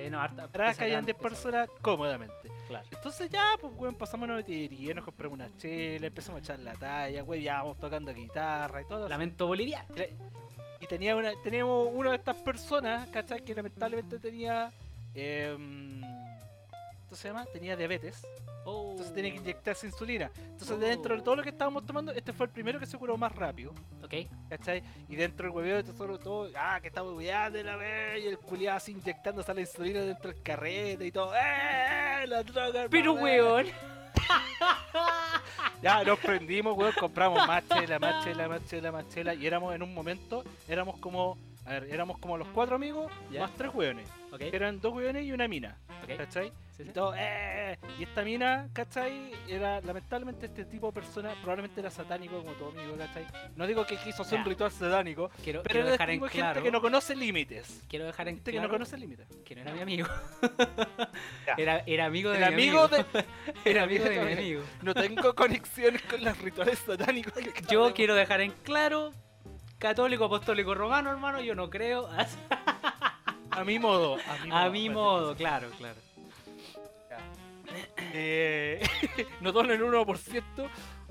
[0.04, 0.48] sí, no, harta.
[0.48, 2.52] Paradas pesa cabían grande, 10 pesa- personas cómodamente.
[2.68, 2.86] Claro.
[2.92, 6.60] Entonces ya, pues, weón, pasamos a una botillería, nos compramos una chela, empezamos a echar
[6.60, 9.08] la talla, weón, ya vamos tocando guitarra y todo.
[9.10, 9.88] Lamento boliviano.
[10.80, 13.44] Y tenía una, teníamos una de estas personas, ¿cachai?
[13.44, 14.72] Que lamentablemente tenía.
[15.16, 16.27] Eh, ¿Cómo
[17.17, 17.45] se llama?
[17.51, 18.25] Tenía diabetes.
[18.65, 18.91] Oh.
[18.91, 20.30] Entonces tenía que inyectarse insulina.
[20.38, 20.77] Entonces, Oh.
[20.77, 23.34] dentro de todo lo que estábamos tomando, este fue el primero que se curó más
[23.34, 23.73] rápido.
[24.03, 24.13] Ok.
[24.49, 24.84] ¿cachai?
[25.08, 28.77] Y dentro del hueveo, todo, todo, ah, que estamos hueveando la wea, y el culiado
[28.77, 32.25] así inyectándose la insulina dentro del carrete y todo, ¡eh!
[32.27, 33.67] La droga, Pero weón.
[35.82, 39.75] Ya nos prendimos, weón, compramos más chela, más chela, más chela, más chela, y éramos
[39.75, 43.41] en un momento, éramos como, a ver, éramos como los cuatro amigos, Ya.
[43.41, 44.08] más tres weones.
[44.39, 45.78] Eran dos weones y una mina.
[46.04, 46.17] Ok.
[46.17, 46.52] ¿cachai?
[46.78, 49.32] Sí, Y todo, "Eh", y esta mina, ¿cachai?
[49.47, 53.26] Era, lamentablemente, este tipo de persona probablemente era satánico como tu amigo, ¿cachai?
[53.56, 56.30] No digo que quiso hacer un ritual satánico, Quiero, pero quiero era dejar en de
[56.30, 56.54] claro.
[56.54, 57.82] gente que no conoce límites.
[57.89, 59.28] Quiero dejar en Gente que claro no conoce límites.
[59.43, 60.08] que no era mi amigo.
[61.58, 62.97] Era, era amigo de Era mi amigo amigo.
[63.13, 63.26] de.
[63.65, 64.62] Era amigo de mi amigo.
[64.84, 67.34] No tengo conexiones con los rituales satánicos.
[67.34, 69.13] que Yo quiero dejar en claro,
[69.80, 72.08] católico, apostólico, romano, hermano, yo no creo.
[73.58, 74.17] A mi modo.
[74.28, 74.56] A mi modo.
[74.60, 76.00] A mi modo, claro, claro.
[78.13, 78.82] Eh,
[79.41, 80.43] no dono el 1%.
[80.56, 80.70] Claro,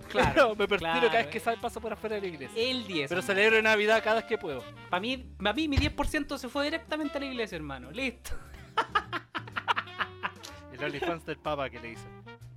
[0.09, 1.07] Claro, me pertino claro.
[1.09, 2.63] cada vez que sal- paso por afuera de la iglesia.
[2.71, 3.09] El 10.
[3.09, 4.63] Pero celebro Navidad cada vez que puedo.
[4.89, 7.91] Para mí, pa' mí, mi 10% se fue directamente a la iglesia, hermano.
[7.91, 8.31] Listo.
[10.73, 11.97] El OnlyFans del Papa que le.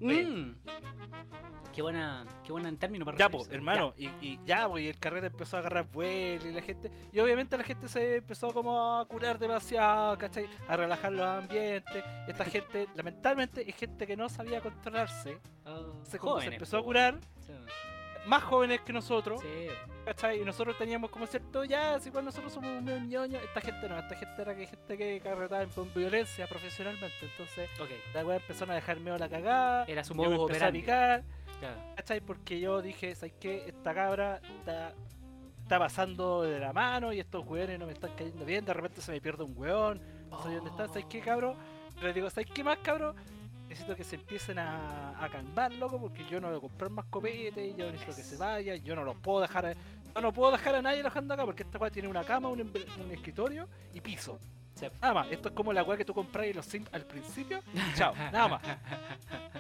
[0.06, 0.26] Oye.
[0.26, 0.56] Mm.
[1.80, 4.90] Qué buena, qué buena en términos para Ya, pues, hermano, y, y ya, pues, y
[4.90, 8.52] el carrete empezó a agarrar vuelo y la gente, y obviamente la gente se empezó
[8.52, 10.46] como a curar demasiado, ¿cachai?
[10.68, 12.04] A relajar los ambientes.
[12.28, 15.40] Esta gente, lamentablemente, es gente que no sabía controlarse.
[15.64, 15.72] Ya.
[15.72, 17.54] Oh, se jóvenes, empezó a curar, Sí.
[18.28, 19.68] más jóvenes que nosotros, Sí.
[20.04, 20.42] ¿cachai?
[20.42, 23.88] Y nosotros teníamos como cierto, ya, si igual nosotros somos un medio ñoño, esta gente
[23.88, 27.16] no, esta gente era que gente que carretaba con violencia profesionalmente.
[27.22, 27.90] Entonces, Ok.
[28.14, 29.86] la weá empezaron a dejar medio la cagada.
[29.86, 31.24] Era su modo a picar.
[31.60, 31.78] Claro.
[31.96, 32.22] ¿Cachai?
[32.22, 33.64] Porque yo dije, ¿sabes qué?
[33.68, 34.94] Esta cabra está,
[35.64, 38.64] está pasando de la mano y estos weones no me están cayendo bien.
[38.66, 40.02] De repente se me pierde un weón.
[40.30, 40.88] No sé dónde están.
[40.88, 41.56] ¿Sabes qué, cabro?
[42.02, 43.14] Le digo, ¿sabes qué más, cabro?
[43.68, 47.06] Necesito que se empiecen a, a calmar, loco, porque yo no voy a comprar más
[47.06, 50.52] copete, yo necesito que se vaya, yo no los puedo dejar, a- yo no puedo
[50.54, 54.02] dejar a nadie alojando acá, porque esta weá tiene una cama, un, un escritorio y
[54.02, 54.40] piso.
[55.02, 57.60] Nada más, esto es como la weá que tú compras y los Sims al principio,
[57.96, 58.62] chao, nada más.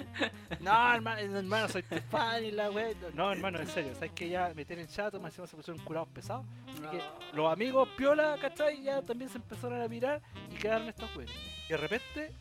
[0.60, 2.90] No, hermano, hermano, soy tu fan y la wea.
[3.14, 6.08] No, hermano, en serio, sabes que ya me tienen chato, más encima se pusieron curados
[6.08, 6.44] pesados.
[6.68, 7.02] Así que
[7.36, 8.82] los amigos piola, ¿cachai?
[8.82, 11.34] Ya también se empezaron a mirar y quedaron estos weones.
[11.66, 12.32] Y de repente,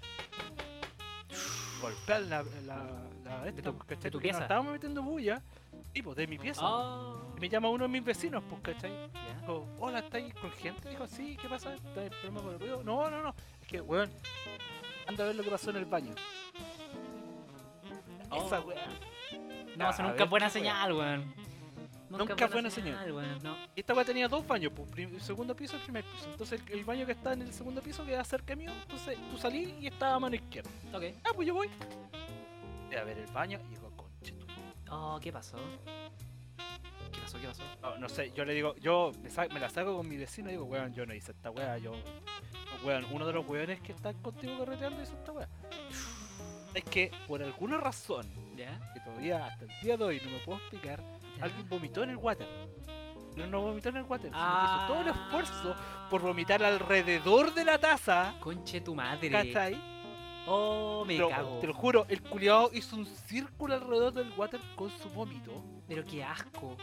[1.82, 2.86] golpean la, la,
[3.24, 4.12] la tu- pues, ¿cachai?
[4.12, 4.42] tu Porque nos pieza.
[4.42, 5.42] estábamos metiendo bulla,
[5.94, 6.62] tipo, de mi pieza.
[6.64, 8.92] Oh, Y me llama uno de mis vecinos, pues, ¿cachai?
[9.42, 10.90] Dijo, hola, ¿estáis con gente?
[10.90, 11.74] Dijo, sí, ¿qué pasa?
[11.76, 12.84] ¿Estáis problema con el ruido?
[12.84, 13.36] No, no, no.
[13.62, 14.10] Es que, weón,
[15.08, 16.14] anda a ver lo que pasó en el baño.
[18.32, 18.64] Esa Oh.
[18.68, 18.88] weá.
[19.78, 21.34] No, eso nunca es buena señal, weón.
[22.10, 23.12] Nunca es buena señal.
[23.12, 23.56] weón, no.
[23.76, 26.30] Y esta weá tenía dos baños, pues, prim- segundo piso y primer piso.
[26.32, 28.72] Entonces el, el baño que está en el segundo piso queda cerca mío.
[28.84, 30.70] Entonces tú salí y estaba a mano izquierda.
[30.94, 31.04] Ok.
[31.24, 31.70] Ah, pues yo voy.
[32.88, 34.46] Voy a ver el baño y digo, conche tu
[34.90, 35.58] Oh, ¿qué pasó?
[37.12, 37.38] ¿Qué pasó?
[37.40, 37.64] ¿Qué pasó?
[37.82, 40.48] No, no sé, yo le digo, yo me, sa- me la saco con mi vecino
[40.50, 41.92] y digo, weón, yo no hice esta weá, yo.
[42.84, 45.50] Weón, uno de los weones que están contigo carreteando hizo esta weá.
[46.78, 48.80] Es que por alguna razón, ¿Ya?
[48.94, 51.02] que todavía hasta el día de hoy no me puedo explicar,
[51.38, 51.46] ¿Ya?
[51.46, 52.48] alguien vomitó en el water.
[53.36, 54.68] No, no vomitó en el water, sino Ah.
[54.68, 55.76] que hizo todo el esfuerzo
[56.10, 58.36] por vomitar alrededor de la taza.
[58.40, 59.30] Conche tu madre.
[59.32, 59.76] ¿Cachai?
[60.48, 61.60] Oh, me Pero, cago.
[61.60, 65.52] te lo juro, el culiado hizo un círculo alrededor del water con su vómito.
[65.88, 66.78] Pero qué asco.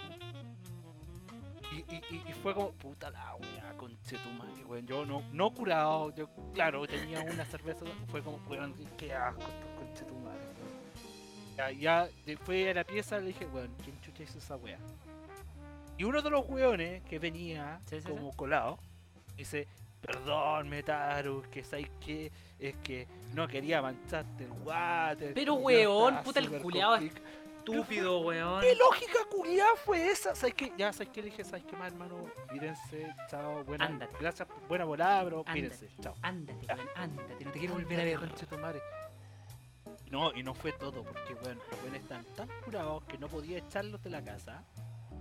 [1.72, 4.86] Y, y, y, y fue como, puta la wea, conche tu madre, weón.
[4.86, 9.42] Yo no, no curado, yo, claro, tenía una cerveza, fue como, weón, qué asco,
[10.02, 10.40] tu madre.
[11.56, 14.78] Ya, ya, de- fui a la pieza le dije, weón, ¿quién chucha hizo esa wea?
[15.96, 18.78] Y uno de los weones que venía Sí, sí, como colado,
[19.36, 19.68] dice,
[20.00, 25.32] perdón, Metaru, que sabes que es que no quería mancharte el water.
[25.34, 27.12] Pero, y weón, puta, el compli-
[27.58, 28.60] Estúpido, weón.
[28.60, 30.34] ¿Qué lógica culiada fue esa?
[30.34, 30.70] ¿Sabes qué?
[30.76, 31.22] Ya, ¿sabes qué?
[31.22, 32.26] Le dije, ¿sabes qué más, hermano?
[32.52, 33.86] Mírense, chao, buena.
[33.86, 34.14] Ándate.
[34.20, 35.44] Gracias, buena volada, bro.
[35.54, 36.14] Mírense, chao.
[36.20, 37.44] Ándate, weón, ándate.
[37.44, 38.32] No te quiero volver a ver.
[38.34, 38.82] Tu madre.
[40.14, 43.58] No, y no fue todo, porque, weón, los weones están tan curados que no podía
[43.58, 44.62] echarlos de la casa.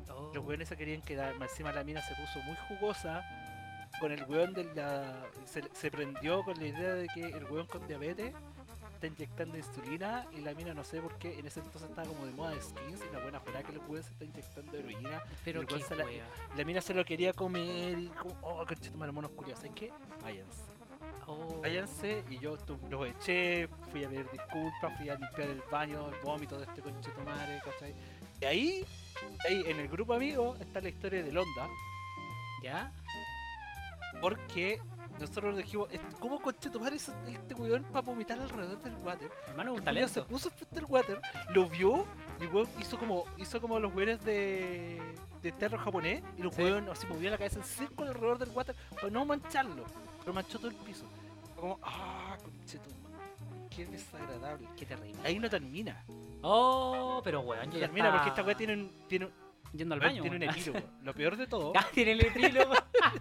[0.07, 0.31] Oh.
[0.35, 3.25] Los weones se querían quedar, encima la mina se puso muy jugosa.
[3.99, 5.25] Con el weón de la.
[5.45, 8.35] Se, se prendió con la idea de que el weón con diabetes
[8.93, 12.25] está inyectando insulina y la mina no sé por qué en ese entonces estaba como
[12.27, 15.21] de moda de skins y la buena fuera que el weón se está inyectando heroína
[15.43, 15.83] Pero el qué
[16.55, 19.61] la- mina se lo quería comer y como, oh, conchetumare, monos curiosos.
[19.63, 19.91] ¿Sabes qué?
[20.21, 20.72] Váyanse.
[22.29, 22.57] Y yo
[22.89, 26.81] los eché, fui a pedir disculpas, fui a limpiar el baño, el vómito de este
[26.81, 27.93] conchetumare, ¿cachai?
[28.41, 28.85] Y ahí,
[29.47, 31.67] ahí en el grupo amigo está la historia de Londa,
[32.63, 32.91] ¿Ya?
[34.21, 34.79] porque
[35.19, 39.29] nosotros dijimos, "Est- ¿cómo conchetumare hizo este weón para vomitar alrededor del water?
[39.47, 40.27] Hermano, un culiao se talento.
[40.27, 42.05] puso frente al water, lo vio
[42.41, 45.01] y weón hizo como, hizo como los weones de,
[45.41, 46.61] de teatro japonés y los Sí.
[46.63, 49.83] weón así movía la cabeza en círculo alrededor del water para no mancharlo,
[50.19, 51.05] pero manchó todo el piso.
[51.63, 52.37] Como, ah,
[53.73, 54.67] qué desagradable.
[54.75, 55.21] Qué terrible.
[55.23, 56.03] Ahí no termina,
[56.41, 59.31] Oh, pero weón, ya termina porque esta weá tiene un, tiene, un-
[59.71, 60.21] Yendo al baño.
[60.21, 60.79] tiene un epílogo.
[61.03, 62.73] Lo peor de todo, Ah, tiene el epílogo.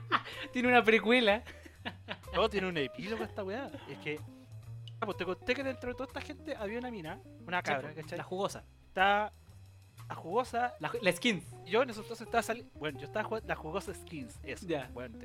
[0.53, 1.45] tiene una precuela.
[2.35, 3.71] no, tiene un epílogo esta weá.
[3.89, 4.19] Es que
[5.01, 7.63] Ah, pues te conté que dentro de toda esta gente había una mina, una Sí,
[7.63, 8.19] cabra, ¿cachai?
[8.19, 8.65] La jugosa.
[8.89, 9.33] Está
[10.09, 10.75] la jugosa.
[10.81, 11.43] La, la skin.
[11.67, 12.71] Yo en esos entonces estaba saliendo.
[12.79, 14.39] Bueno, yo estaba jugando la jugosa Skins.
[14.43, 14.67] Eso.
[14.67, 14.91] Ya.
[14.93, 15.19] Bueno,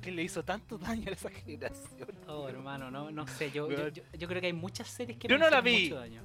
[0.00, 2.08] que le hizo tanto daño a esa generación.
[2.28, 3.50] Oh, hermano, no, no sé.
[3.50, 3.92] Yo, yo, Weón.
[3.92, 5.84] yo, yo creo que hay muchas series que Yo no la vi.
[5.84, 6.22] mucho daño.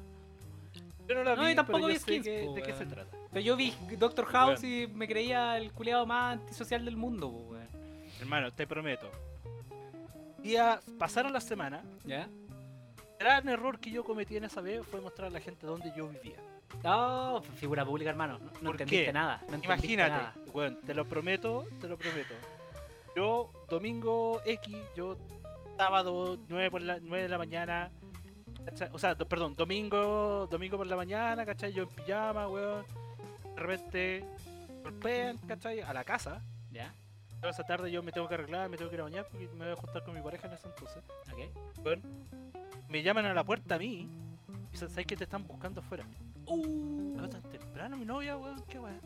[1.08, 3.18] Yo no la No, vi, yo tampoco vi Skins, que- po, de qué se trata.
[3.32, 7.38] Pero yo vi Doctor House y me creía el culiado más antisocial del mundo, po,
[7.52, 7.68] weón.
[8.20, 9.10] Hermano, te prometo.
[10.40, 11.84] Día, pasaron las semanas.
[12.06, 12.30] ¿Ya?
[13.20, 16.08] Gran error que yo cometí en esa vez fue mostrar a la gente dónde yo
[16.08, 16.38] vivía.
[16.84, 18.40] Oh, figura pública, hermano.
[18.40, 19.14] No, no ¿Por entendiste qué?
[19.14, 19.38] nada.
[19.50, 20.34] No entendiste Imagínate, nada.
[20.54, 22.34] bueno, te lo prometo, te lo prometo.
[23.16, 25.18] Yo, domingo X, yo,
[25.78, 27.92] sábado, 9, por la, 9 de la mañana,
[28.66, 28.90] ¿cachai?
[28.94, 31.74] o sea, do- perdón, domingo, domingo por la mañana, ¿cachai?
[31.74, 32.86] Yo en pijama, weón,
[33.56, 34.26] de repente,
[34.84, 35.82] golpean, ¿cachai?
[35.82, 36.42] A la casa.
[36.72, 36.94] ¿Ya?
[37.42, 39.48] Toda esa tarde yo me tengo que arreglar, me tengo que ir a bañar porque
[39.50, 41.04] me voy a juntar con mi pareja en ese entonces.
[41.34, 41.84] ¿Ok?
[41.84, 42.02] Weón,
[42.90, 44.08] me llaman a la puerta a mí
[44.74, 46.06] y ¿sabes que te están buscando afuera?
[46.46, 49.00] Uh, tan temprano, mi novia, weón, qué weón.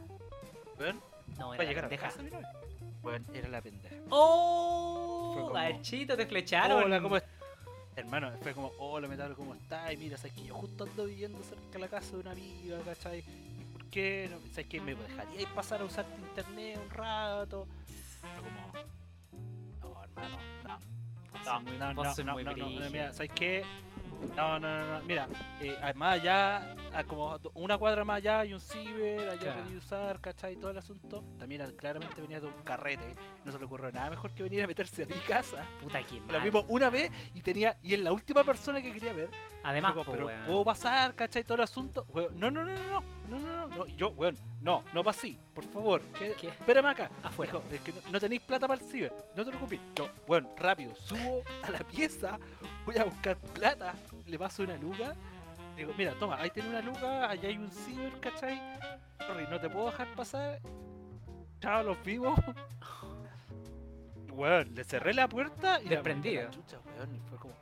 [0.80, 1.00] Weón,
[1.38, 2.08] no, a era llegar a pendeja.
[2.10, 2.52] casa mi novia.
[3.02, 3.96] Weón, era la pendeja.
[4.10, 5.52] ¡Oh!
[5.54, 6.84] Gachito, te flecharon.
[6.84, 7.32] Hola, ¿cómo estás?
[7.96, 9.94] Hermano, fue como, hola, metal, ¿cómo estás?
[9.94, 12.80] Y mira, sabes que yo justo ando viviendo cerca de la casa de una amiga,
[12.86, 13.20] ¿cachai?
[13.20, 14.30] ¿Y por qué?
[14.32, 17.68] No, ¿Sabes que me dejaríais pasar a usar tu internet un rato?
[19.82, 20.80] Como, no, hermano, no.
[21.46, 23.64] no, no, no, no, no, no, sai che
[24.36, 25.28] No, no, no, no, mira,
[25.62, 29.64] eh, además allá, a como una cuadra más allá hay un ciber, allá Claro.
[29.64, 30.56] podía usar, ¿cachai?
[30.56, 31.24] Todo el asunto.
[31.38, 34.68] También claramente venía de un carrete, no se le ocurrió nada mejor que venir a
[34.68, 35.66] meterse a mi casa.
[35.82, 39.14] Puta que Lo vimos una vez y tenía, y es la última persona que quería
[39.14, 39.30] ver.
[39.64, 40.46] Además, Fue como, po, pero weón.
[40.46, 41.44] puedo pasar, ¿cachai?
[41.44, 42.06] Todo el asunto.
[42.10, 45.64] Weón, no, no, no, no, no, no, no, no, yo, weón, no, no pasé, por
[45.66, 46.48] favor, que, ¿Qué?
[46.50, 47.10] espérame acá.
[47.24, 47.54] Afuera.
[47.54, 49.80] Dijo, es que no, no tenéis plata para el ciber, no te preocupes.
[49.96, 52.38] Yo, bueno, rápido, subo a la pieza,
[52.86, 53.94] voy a buscar plata,
[54.26, 55.16] le paso una luga.
[55.76, 58.60] Digo, mira, toma, ahí tiene una luga, allá hay un ciber, ¿cachai?
[59.26, 60.60] Sorry, no te puedo dejar pasar.
[61.60, 62.40] Chao, los vimos.
[64.32, 66.44] Weón, le cerré la puerta y Desprendido.
[66.44, 67.54] la chucha, weón, y fue como.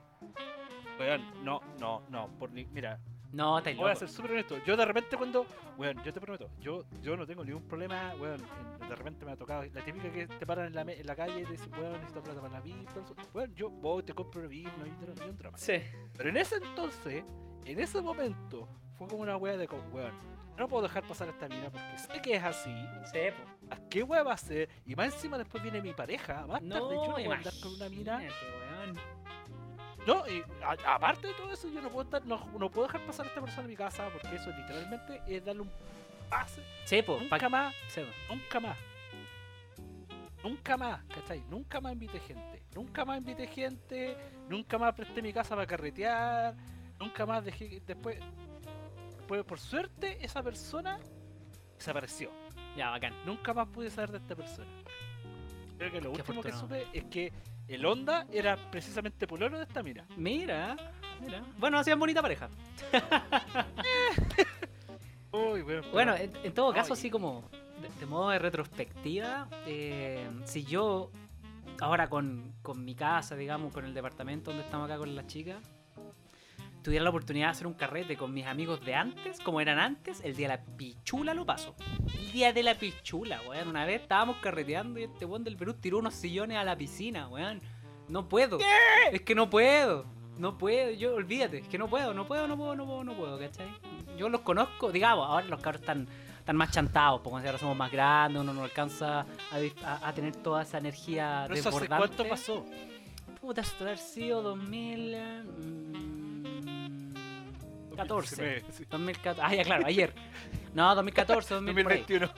[0.99, 2.99] Weón, no, no, no, por ni, mira,
[3.33, 4.57] No, estáis voy a ser súper honesto.
[4.65, 5.45] Yo de repente cuando,
[5.77, 8.41] weón, yo te prometo, yo, yo no tengo ningún problema, weón.
[8.81, 11.15] en- De repente me ha tocado la típica que te paran en la, en la
[11.15, 13.15] calle y te dicen, weón, necesito plata para la eso.
[13.33, 15.57] Weón, yo voy, te compro una VIP, no hay, no hay un drama.
[15.57, 15.75] Sí.
[16.17, 17.23] Pero en ese entonces,
[17.65, 18.67] en ese momento,
[18.97, 20.11] fue como una wea de, como, weón,
[20.57, 22.75] no puedo dejar pasar esta mina porque sé que es así.
[23.05, 23.73] Sí, po.
[23.73, 24.67] ¿A qué wea va a ser?
[24.85, 26.45] Y más encima después viene mi pareja.
[26.45, 28.17] Más tarde yo no No, puedo andar con una mina.
[28.17, 29.20] weón.
[30.07, 33.05] No, y a- aparte de todo eso, yo no puedo estar, no, no puedo dejar
[33.05, 35.71] pasar a esta persona a mi casa porque eso literalmente es darle un
[36.29, 36.61] pase.
[36.85, 37.17] Sí, po.
[37.19, 38.33] Nunca pa- más, po.
[38.33, 38.77] nunca más.
[40.43, 41.43] Nunca más, ¿cachai?
[41.49, 42.63] Nunca más invité gente.
[42.73, 44.17] Nunca más invité gente.
[44.49, 46.55] Nunca más presté mi casa para carretear.
[46.99, 47.79] Nunca más dejé.
[47.85, 48.17] Después,
[49.17, 50.99] después por suerte, esa persona
[51.77, 52.31] desapareció.
[52.75, 53.13] Ya, bacán.
[53.25, 54.67] Nunca más pude saber de esta persona.
[55.77, 57.31] Creo que lo Qué último que supe es que
[57.73, 60.05] el Onda era precisamente pololo de esta mina.
[60.17, 60.75] Mira,
[61.19, 61.43] mira.
[61.57, 62.49] Bueno, hacían bonita pareja.
[65.31, 66.99] Uy, bueno, Bueno, en, en todo caso, Ay.
[66.99, 67.43] así como
[67.81, 71.09] de, de modo de retrospectiva, eh, si yo
[71.79, 75.57] ahora con, con mi casa, digamos, con el departamento donde estamos acá con las chicas,
[76.81, 80.21] tuviera la oportunidad de hacer un carrete con mis amigos de antes, como eran antes,
[80.23, 81.75] el día de la pichula lo paso.
[82.13, 83.67] El día de la pichula, weón.
[83.67, 87.27] Una vez estábamos carreteando y este weón del Perú tiró unos sillones a la piscina,
[87.27, 87.61] weón.
[88.07, 88.57] No puedo.
[88.57, 88.65] ¿Qué?
[89.11, 90.05] Es que no puedo.
[90.37, 93.13] No puedo, yo olvídate, es que no puedo, no puedo, no puedo, no puedo, no
[93.13, 93.67] puedo, ¿cachai?
[94.17, 96.07] Yo los conozco, digamos, ahora los cabros están,
[96.39, 100.79] están más chantados, porque ahora somos más grandes, uno no alcanza a, tener toda esa
[100.79, 101.93] energía Pero desbordante.
[101.93, 102.65] Eso hace ¿Cuánto pasó?
[103.39, 105.13] Puta, esto haber sido 2000...
[105.13, 106.20] Eh, mmm,
[108.05, 108.85] 2014.
[108.89, 109.41] 2014.
[109.43, 110.13] Ah, ya, claro, ayer.
[110.73, 112.29] No, 2014, 2021.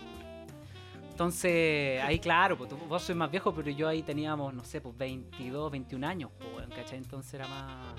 [1.13, 4.97] Entonces, ahí claro, pues, vos sois más viejo, pero yo ahí teníamos, no sé, pues
[4.97, 6.97] 22, 21 años, pues, ¿cachai?
[6.97, 7.95] Entonces era más...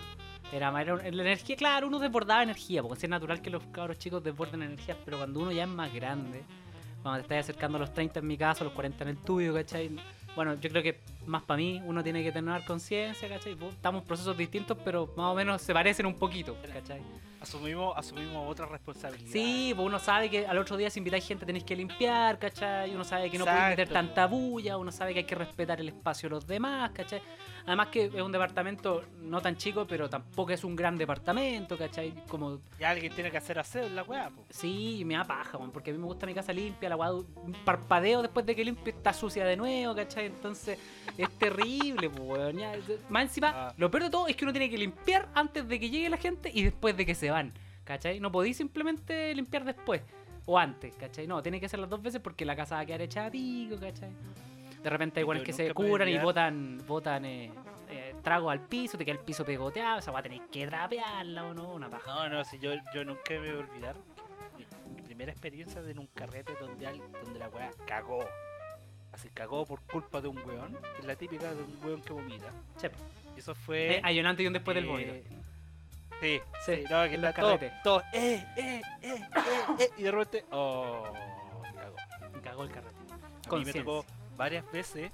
[0.53, 0.83] Era más...
[0.83, 4.63] Era, la energía, claro, uno desbordaba energía, porque es natural que los cabros chicos desborden
[4.63, 6.43] energía, pero cuando uno ya es más grande,
[7.03, 9.19] cuando te estás acercando a los 30 en mi caso, a los 40 en el
[9.19, 9.95] tuyo, ¿cachai?
[10.35, 13.55] Bueno, yo creo que más para mí uno tiene que tener conciencia, ¿cachai?
[13.55, 17.01] Pues, estamos en procesos distintos, pero más o menos se parecen un poquito, ¿cachai?
[17.45, 19.31] Asumimos, asumimos otra responsabilidad.
[19.31, 22.95] Sí, pues uno sabe que al otro día si invitáis gente tenéis que limpiar, ¿cachai?
[22.95, 25.89] Uno sabe que no podéis meter tanta bulla, uno sabe que hay que respetar el
[25.89, 27.21] espacio de los demás, ¿cachai?
[27.67, 32.13] Además que es un departamento no tan chico, pero tampoco es un gran departamento, ¿cachai?
[32.29, 34.45] Como, Y alguien tiene que hacer hacer la weá, po.
[34.51, 37.11] sí, me da paja, weón, porque a mí me gusta mi casa limpia, la weá,
[37.65, 40.27] parpadeo después de que limpie está sucia de nuevo, ¿cachai?
[40.27, 40.79] Entonces,
[41.17, 42.55] Es terrible, pues,
[43.09, 43.75] Más encima, Ah.
[43.77, 46.17] lo peor de todo es que uno tiene que limpiar antes de que llegue la
[46.17, 47.53] gente y después de que se van.
[47.85, 48.19] ¿Cachai?
[48.19, 50.01] No podéis simplemente limpiar después
[50.47, 51.27] o antes, ¿cachai?
[51.27, 53.31] No, tiene que ser las dos veces porque la casa va a quedar hecha a
[53.31, 54.11] pico, ¿cachai?
[54.83, 57.51] De repente hay Yo buenos que se curan y botan, botan eh,
[57.91, 61.45] eh, trago al piso, te queda el piso pegoteado, esa va a tener que trapearla
[61.45, 62.15] o no, una paja.
[62.15, 63.97] No, no, si yo, yo nunca me voy a olvidar
[64.59, 68.25] mi, mi primera experiencia de en un carrete donde, al- donde la weá cagó.
[69.13, 70.77] Así cagó por culpa de un weón.
[70.99, 72.51] Es la típica de un weón que vomita.
[72.79, 72.91] Che,
[73.37, 73.97] Y eso fue.
[73.97, 75.15] eh, hay un antes y un después del eh, vómito.
[76.25, 79.21] Sí, Sí, sí, no, que está todo, todo, eh, eh, eh, eh,
[79.79, 81.05] eh, y de repente, oh,
[81.75, 81.97] cagó.
[82.33, 82.97] Me cagó el carrete.
[83.51, 85.13] A mí me tocó varias veces,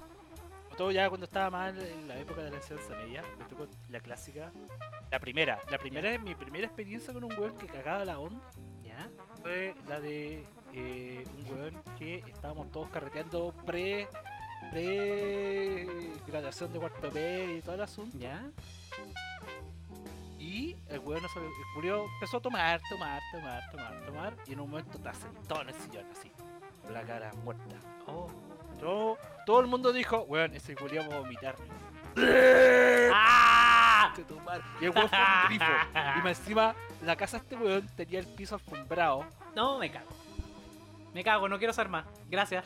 [0.77, 3.99] todo ya cuando estaba más en la época de la enseñanza media, me tocó la
[3.99, 4.53] clásica,
[5.11, 8.39] la primera, la primera, mi primera experiencia con un weón que cagaba la onda
[8.81, 9.09] ¿Ya?
[9.41, 14.07] fue la de eh, un weón que estábamos todos carreteando pre,
[14.71, 15.87] pre
[16.25, 18.49] graduación de cuarto medio y todo el asunto, ¿Ya?
[20.51, 24.59] Y el weón no el culiao empezó a tomar, tomar, tomar, tomar, tomar, y en
[24.59, 26.29] un momento está sentado en el sillón así,
[26.83, 27.75] con la cara muerta.
[28.05, 28.27] Oh.
[28.79, 31.55] Todo, todo el mundo dijo, weón, ese culiao va a vomitar.
[33.13, 34.13] ¡Ah!
[34.81, 35.71] Y el weón fue un grifo.
[36.25, 39.25] Y encima, la casa de este weón tenía el piso alfombrado.
[39.55, 40.09] No, me cago.
[41.13, 42.05] Me cago, no quiero saber más.
[42.29, 42.65] Gracias.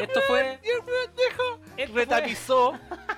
[0.00, 0.58] Esto fue.
[0.62, 2.06] Y el weón dejó, Esto fue-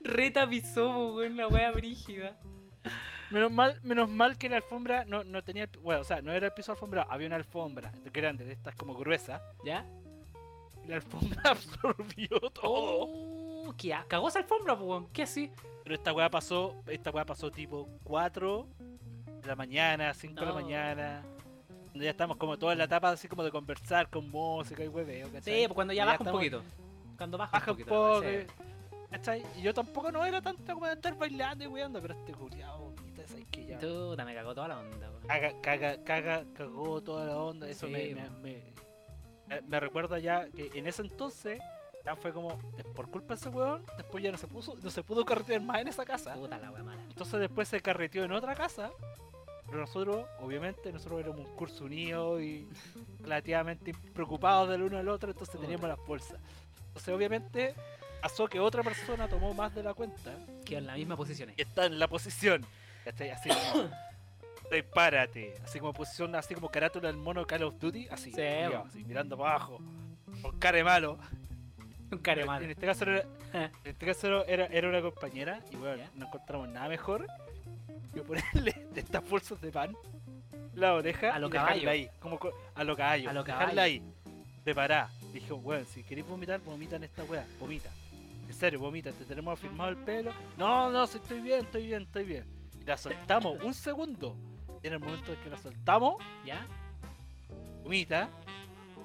[0.00, 1.14] retapizó.
[1.14, 2.36] Weón, la wea brígida.
[3.30, 6.32] Menos mal, menos mal que la alfombra no, no tenía, el- bueno, o sea, no
[6.32, 9.40] era el piso alfombrado, había una alfombra grande, de estas como gruesa.
[9.64, 9.86] ¿Ya?
[10.84, 13.06] Y la alfombra absorbió todo.
[13.08, 15.06] Oh, ¿qué Cagó esa alfombra, weón.
[15.12, 15.50] ¿Qué así?
[15.84, 18.66] Pero esta weá pasó, esta weá pasó tipo 4
[19.42, 21.22] de la mañana, 5 de la mañana.
[21.94, 25.26] Ya estamos como toda en la etapa así como de conversar con música y hueveo,
[25.28, 25.66] Sí, ¿cachai?
[25.66, 26.62] pues cuando ya Y baja un poquito.
[27.16, 27.90] Cuando baja, Baja un un poquito.
[27.96, 28.26] poco, sí.
[28.28, 28.46] eh,
[29.10, 29.44] ¿cachai?
[29.56, 32.78] Y yo tampoco no era tanto como de andar bailando y weando, pero este culiao,
[32.92, 33.78] vomita, ¿sabes que ya?
[33.78, 35.26] Puta, me cagó toda la onda, weón.
[35.26, 38.30] Caga, caga, caga, cagó toda la onda, eso Sí, me, po.
[38.42, 38.62] me,
[39.46, 41.60] me, me recuerda ya que en ese entonces
[42.04, 44.90] ya fue como, eh, por culpa de ese weón, después ya no se puso, no
[44.90, 46.34] se pudo carretear más en esa casa.
[46.34, 47.02] Puta la wea mala.
[47.08, 48.90] Entonces después se carreteó en otra casa.
[49.66, 52.66] Pero nosotros, obviamente, nosotros éramos un curso unido y
[53.20, 55.62] relativamente preocupados del uno al otro, entonces Puta.
[55.66, 56.40] teníamos las bolsas.
[56.88, 57.74] Entonces obviamente
[58.20, 60.32] pasó que otra persona tomó más de la cuenta
[60.64, 61.52] Quedó en la misma posición.
[61.56, 62.64] y está en la posición.
[63.04, 63.30] ¿cachai?
[63.30, 63.90] Así como,
[64.68, 65.54] prepárate.
[65.64, 69.04] Así como posición, así como carátula del mono Call of Duty, así, Sí, culiao, así
[69.04, 69.80] mirando para abajo,
[70.42, 71.18] con cara de malo.
[72.12, 72.64] Un care En mal.
[72.64, 76.10] este caso era, en este caso era, era una compañera y bueno, Ya.
[76.14, 77.26] no encontramos nada mejor
[78.12, 79.94] que ponerle de estas bolsas de pan
[80.74, 81.90] la oreja A lo y dejarla caballo.
[81.90, 83.82] ahí, como co- a lo caballo, A lo dejarla caballo.
[83.82, 84.02] ahí,
[84.64, 85.10] preparada.
[85.32, 87.90] Dijo, weón, si queréis vomitar, vomita en esta weá, vomita.
[88.50, 90.32] En serio, vomita, te tenemos firmado el pelo.
[90.58, 92.44] No, no, estoy bien, estoy bien, estoy bien.
[92.80, 94.36] Y la soltamos un segundo.
[94.82, 96.66] Y en el momento en que la soltamos, ¿Ya?
[97.84, 98.28] vomita.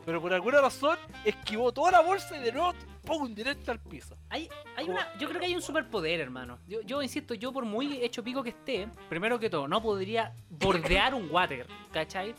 [0.03, 3.36] Pero por alguna razón esquivó toda la bolsa y de nuevo, ¡pum!
[3.36, 4.17] directo al piso.
[4.29, 6.58] Hay, hay Como- una, yo creo que hay un superpoder, hermano.
[6.67, 10.34] Yo, yo insisto, yo por muy hecho pico que esté, primero que todo, no podría
[10.49, 12.34] bordear un water, ¿cachai?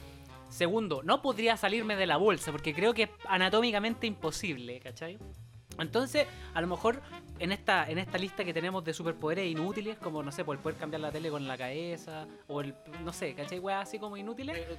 [0.48, 5.18] Segundo, no podría salirme de la bolsa, porque creo que es anatómicamente imposible, ¿cachai?
[5.78, 7.00] Entonces, a lo mejor
[7.38, 10.62] en esta, en esta lista que tenemos de superpoderes inútiles, como no sé, por el
[10.62, 13.58] poder cambiar la tele con la cabeza, o el, no sé, ¿cachai?
[13.58, 14.56] Weas así como inútiles.
[14.56, 14.78] Eh,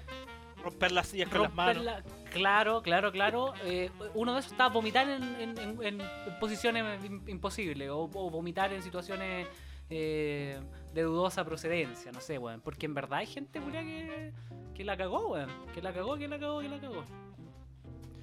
[0.63, 1.85] romper las sillas con las manos.
[1.85, 3.53] Romperla- Claro, claro, claro.
[3.63, 6.01] Eh, uno de esos está vomitar en, en- en- en
[6.39, 9.47] posiciones im- imposibles o, o vomitar en situaciones
[9.89, 10.59] eh,
[10.93, 12.59] de dudosa procedencia, no sé, weón.
[12.61, 14.33] Porque en verdad hay gente que,
[14.75, 15.49] que la cagó, weón.
[15.73, 17.03] Que la cagó, que la cagó, que la cagó.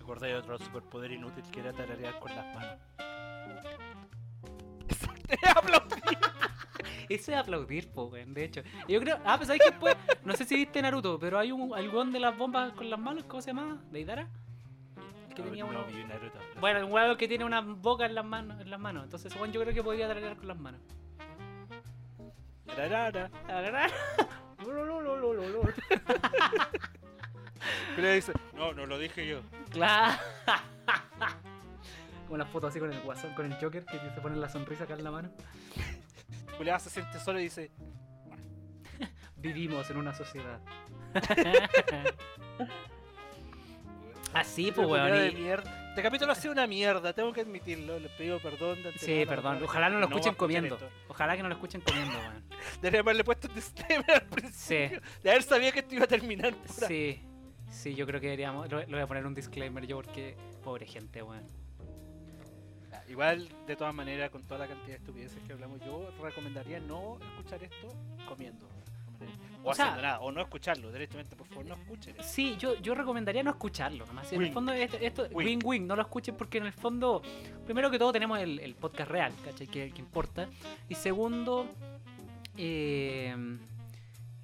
[0.05, 2.77] Recordé de otro superpoder inútil que era tararear con las manos.
[5.57, 5.95] Aplaudí.
[7.09, 8.61] Eso es aplaudir, po, weón, de hecho.
[8.87, 11.73] Yo creo, ah, pues sabes que después, no sé si viste Naruto, pero hay un
[11.75, 13.83] algún de las bombas con las manos, ¿cómo se llama?
[13.91, 14.29] ¿Deidara?
[15.35, 16.39] Que No, tenía no, uno- vi Naruto.
[16.61, 19.05] Bueno, un huevo que tiene una boca en las manos, en las manos.
[19.05, 20.83] Entonces, Juan, yo creo que podría tararear con las manos.
[22.67, 23.31] Tararara.
[23.47, 23.91] Tararara.
[27.97, 28.33] ¿Qué le dice?
[28.55, 29.41] No, no lo dije yo.
[29.71, 30.19] Claro.
[32.25, 34.85] Como una foto así con el guasón, con el Joker, que se pone la sonrisa
[34.85, 35.31] acá en la mano.
[36.57, 37.71] Julián se siente solo y dice,
[39.37, 40.59] Vivimos en una sociedad.
[44.33, 45.19] Así, pues, "Culiao weón.
[45.19, 45.81] de y- mierda".
[45.91, 48.01] Este capítulo ha sido una mierda, tengo que admitirlo.
[48.01, 49.55] Les pido perdón de Sí, perdón.
[49.59, 50.75] pero Ojalá no lo escuchen comiendo.
[50.75, 50.89] esto.
[51.07, 52.43] Ojalá que no lo escuchen comiendo, weón.
[52.83, 54.99] Debería haberle puesto un disclaimer al principio.
[55.01, 57.25] Sí, De haber sabido que esto iba a terminar por ahí.
[57.75, 57.95] Sí.
[57.95, 58.71] Yo creo que deberíamos.
[58.71, 60.37] Lo, lo voy a poner un disclaimer yo porque.
[60.63, 61.45] Pobre gente, weón.
[63.09, 67.19] igual, de todas maneras, con toda la cantidad de estupideces que hablamos, yo recomendaría no
[67.21, 67.89] escuchar esto
[68.27, 68.67] comiendo.
[69.63, 72.15] O, O sea- haciendo nada, o no escucharlo, directamente, por favor, no escuchen.
[72.23, 74.05] Sí, yo, yo recomendaría no escucharlo.
[74.07, 74.31] Nomás.
[74.33, 75.47] En el fondo, esto, esto Wing.
[75.47, 77.23] wing wing, no lo escuchen porque en el fondo,
[77.65, 79.67] primero que todo, tenemos el, el podcast real, ¿cachai?
[79.67, 80.49] Que, que importa.
[80.89, 81.67] Y segundo,
[82.57, 83.35] eh,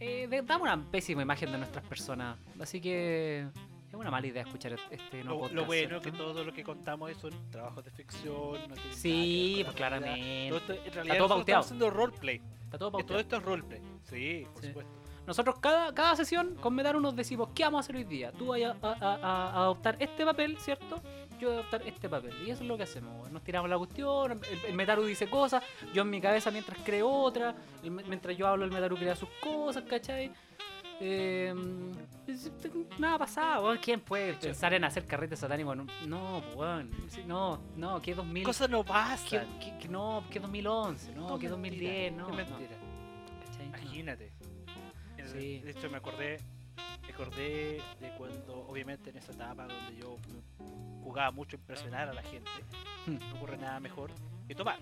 [0.01, 2.38] eh, damos una pésima imagen de nuestras personas.
[2.61, 3.46] Así que
[3.88, 5.55] es una mala idea escuchar este no Lo, podcast.
[5.55, 8.68] lo bueno es que todo lo que contamos son trabajos de ficción.
[8.68, 10.48] No Sí, pues claramente.
[10.48, 11.61] Todo esto, en realidad, todo nosotros pauteado.
[11.61, 12.40] estamos haciendo roleplay.
[12.64, 13.20] Está todo Que Todo pauteado.
[13.20, 13.80] esto es roleplay.
[14.05, 14.68] Sí, por Sí.
[14.68, 14.92] supuesto.
[15.26, 18.32] Nosotros cada, cada sesión con Metaru nos decimos qué vamos a hacer hoy día.
[18.32, 21.01] Tú vayas a, a- a- a adoptar este papel, ¿cierto?
[21.41, 22.32] Yo voy a adoptar este papel.
[22.47, 23.30] Y eso es lo que hacemos.
[23.30, 25.62] Nos tiramos la cuestión, el, el Metaru dice cosas,
[25.95, 29.28] yo en mi cabeza mientras creo otra, el- mientras yo hablo el Metaru crea sus
[29.43, 30.30] cosas, ¿cachai?
[31.03, 31.55] Eh,
[32.26, 32.51] es-
[32.99, 33.74] nada pasado.
[33.80, 35.74] ¿quién puede pensar en hacer carrete satánico?
[35.74, 36.91] No, no, weón.
[37.26, 38.45] No, no, que 2000...
[38.45, 39.47] Cosas no pasan.
[39.59, 42.24] que- que no, que 2011, no, Todo que 2010, no.
[42.24, 42.76] no, qué mentira.
[43.59, 43.64] No.
[43.64, 44.32] Imagínate.
[45.32, 45.61] Sí.
[45.61, 46.38] De hecho, me acordé,
[47.07, 50.16] me acordé de cuando, obviamente, en esa etapa donde yo
[51.03, 52.51] jugaba mucho a impresionar a la gente,
[53.07, 53.18] Hmm.
[53.18, 54.11] no ocurre nada mejor
[54.46, 54.78] que tomar,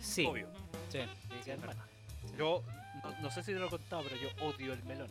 [0.00, 0.48] Sí, obvio.
[0.88, 1.00] sí.
[2.36, 2.62] Yo
[3.02, 5.08] no, no sé si te lo he contado, pero yo odio el melón.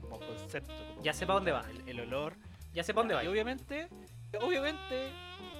[0.00, 0.72] Como concepto.
[0.88, 1.64] como Ya sé pa' dónde va.
[1.70, 2.36] El, el olor.
[2.74, 3.30] Ya sé para dónde Y va.
[3.32, 3.88] obviamente,
[4.40, 5.10] obviamente,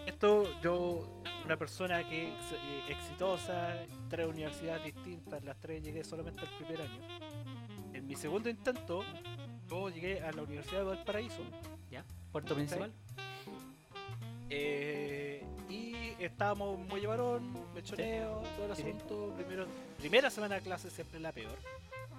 [0.06, 3.74] esto yo, una persona que es eh, exitosa,
[4.08, 7.00] tres universidades distintas, las tres llegué solamente al primer año.
[7.92, 9.04] En mi segundo intento,
[9.68, 11.42] yo llegué a la Universidad de Valparaíso
[12.32, 12.90] Puerto principal.
[14.50, 19.32] eh, y estábamos muy llevarón, mechoneo, todo el asunto.
[19.36, 19.66] Primero,
[19.98, 21.56] primera semana de clase siempre la peor.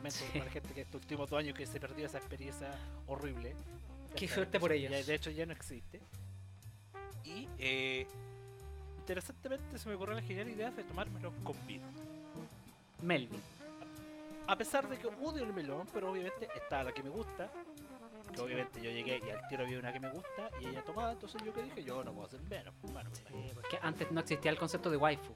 [0.09, 0.25] Sí.
[0.33, 2.69] Para la gente que estos últimos dos años que se perdió esa experiencia
[3.07, 3.55] horrible.
[4.15, 5.07] Qué suerte por ya- ellos.
[5.07, 6.01] de hecho ya no existe.
[7.23, 8.05] Y eh,
[8.99, 11.85] interesantemente se me ocurrió la genial idea de tomármelo con vino.
[13.01, 13.41] Melvin.
[14.45, 17.49] A pesar de que odio el melón, pero obviamente está la que me gusta.
[18.41, 21.41] Obviamente yo llegué y al tiro había una que me gusta y ella tomaba, entonces
[21.43, 22.73] yo que dije, yo no puedo hacer menos.
[22.81, 25.33] Bueno, pues, porque antes no existía el concepto de waifu.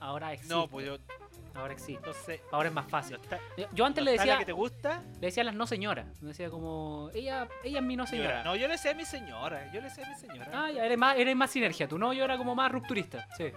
[0.00, 0.52] Ahora existe.
[0.54, 0.96] no, pues yo
[1.54, 2.06] Ahora existe.
[2.06, 2.42] no sé.
[2.50, 3.16] Ahora es más No fácil.
[3.22, 5.02] está, Yo- Yo antes no le está la decía, que te gusta?
[5.14, 6.06] le decía a las no señoras.
[6.20, 8.42] Me decía como, ella, ella es mi no señora.
[8.44, 10.50] No, yo le decía a mi señora, yo le decía a mi señora.
[10.52, 11.88] Ah, ya, eres más, eres más sinergia.
[11.88, 13.26] Tú no, yo era como más rupturista.
[13.38, 13.52] Sí,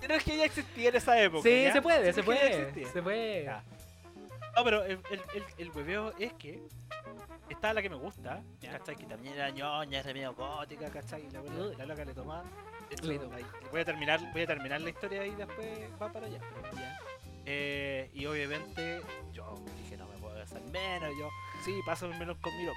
[0.00, 1.42] Si no es que ya existía en esa época.
[1.48, 1.72] sí ¿ya?
[1.72, 2.84] se puede, se puede.
[2.92, 3.50] Se puede.
[4.56, 6.62] No, pero el, el, el, el hueveo es que
[7.48, 8.72] está la que me gusta, Ya.
[8.78, 8.96] ¿cachai?
[8.96, 11.26] Que también era ñoña, era medio gótica, ¿cachai?
[11.26, 11.74] Y la, Uy.
[11.76, 12.44] la loca le tomaba.
[13.72, 15.68] Voy, a terminar, voy a terminar la historia y después
[16.00, 16.38] va para allá.
[16.76, 16.98] ya.
[17.46, 19.02] Eh, y obviamente
[19.32, 21.10] yo dije, no me puedo hacer menos.
[21.18, 21.28] Yo,
[21.64, 22.72] sí, pásame melón conmigo.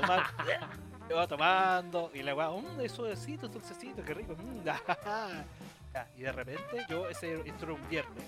[0.00, 0.24] Tomar,
[1.10, 2.10] yo va tomando.
[2.14, 4.34] Y la weá, mmm, es suavecito, es dulcecito, qué rico.
[4.34, 8.24] mm, ya, y de repente, yo, ese, esto era un viernes.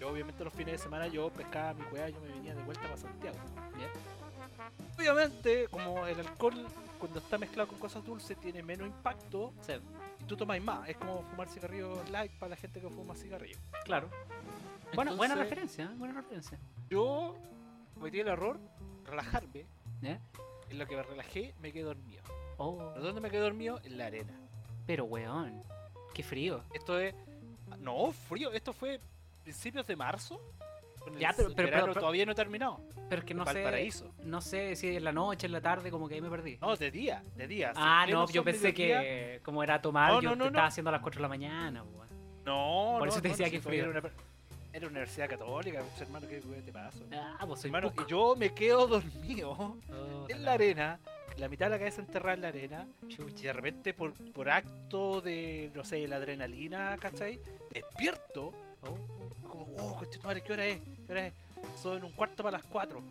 [0.00, 2.82] Yo, obviamente, los fines de semana yo pescaba mi weá, yo me venía de vuelta
[2.84, 3.36] para Santiago.
[4.96, 6.54] Obviamente, como el alcohol,
[6.98, 9.72] cuando está mezclado con cosas dulces, tiene menos impacto Sí,
[10.20, 10.88] y tú tomas más.
[10.88, 13.60] Es como fumar cigarrillos light para la gente que fuma cigarrillos.
[13.84, 14.08] claro.
[14.94, 15.94] Bueno, buena referencia, ¿eh?
[15.98, 16.58] buena referencia.
[16.88, 17.36] Yo
[17.94, 18.58] cometí el error,
[19.04, 19.66] relajarme.
[20.02, 20.18] ¿Eh?
[20.70, 22.22] En lo que me relajé, me quedé dormido.
[22.56, 23.80] Oh, ¿Pero ¿Dónde me quedé dormido?
[23.84, 24.32] En la arena.
[24.86, 25.62] pero weón,
[26.14, 26.64] qué frío.
[26.72, 27.14] Esto es.
[27.80, 28.50] No, frío.
[28.52, 28.98] Esto fue
[29.48, 30.40] principios de marzo.
[31.18, 32.80] Ya, pero- todavía no he terminado.
[33.08, 33.90] Pero es que no sé,
[34.24, 36.58] no sé si en la noche, en la tarde, como que ahí me perdí.
[36.60, 37.72] No, de día, de día.
[37.74, 40.90] Ah, no, yo pensé que como era tomar, No, yo no, no, te estaba haciendo
[40.90, 42.08] a las 4 de la mañana, weón.
[42.44, 43.84] No, Por eso te decía que frío.
[43.90, 44.10] Era una,
[44.70, 47.04] era una universidad católica, hermano, ¿qué te pasó?
[47.14, 51.00] Ah, pues soy Hermano, y yo me quedo dormido Oh, en la arena,
[51.38, 55.22] la mitad de la cabeza enterrada en la arena, y de repente por, por acto
[55.22, 57.40] de, no sé, la adrenalina, ¿cachai?
[57.70, 58.96] Despierto, Oh,
[59.80, 60.80] oh, tu madre, ¿qué hora es?
[61.06, 61.32] ¿Qué hora es?
[61.82, 63.02] Son un cuarto para las cuatro.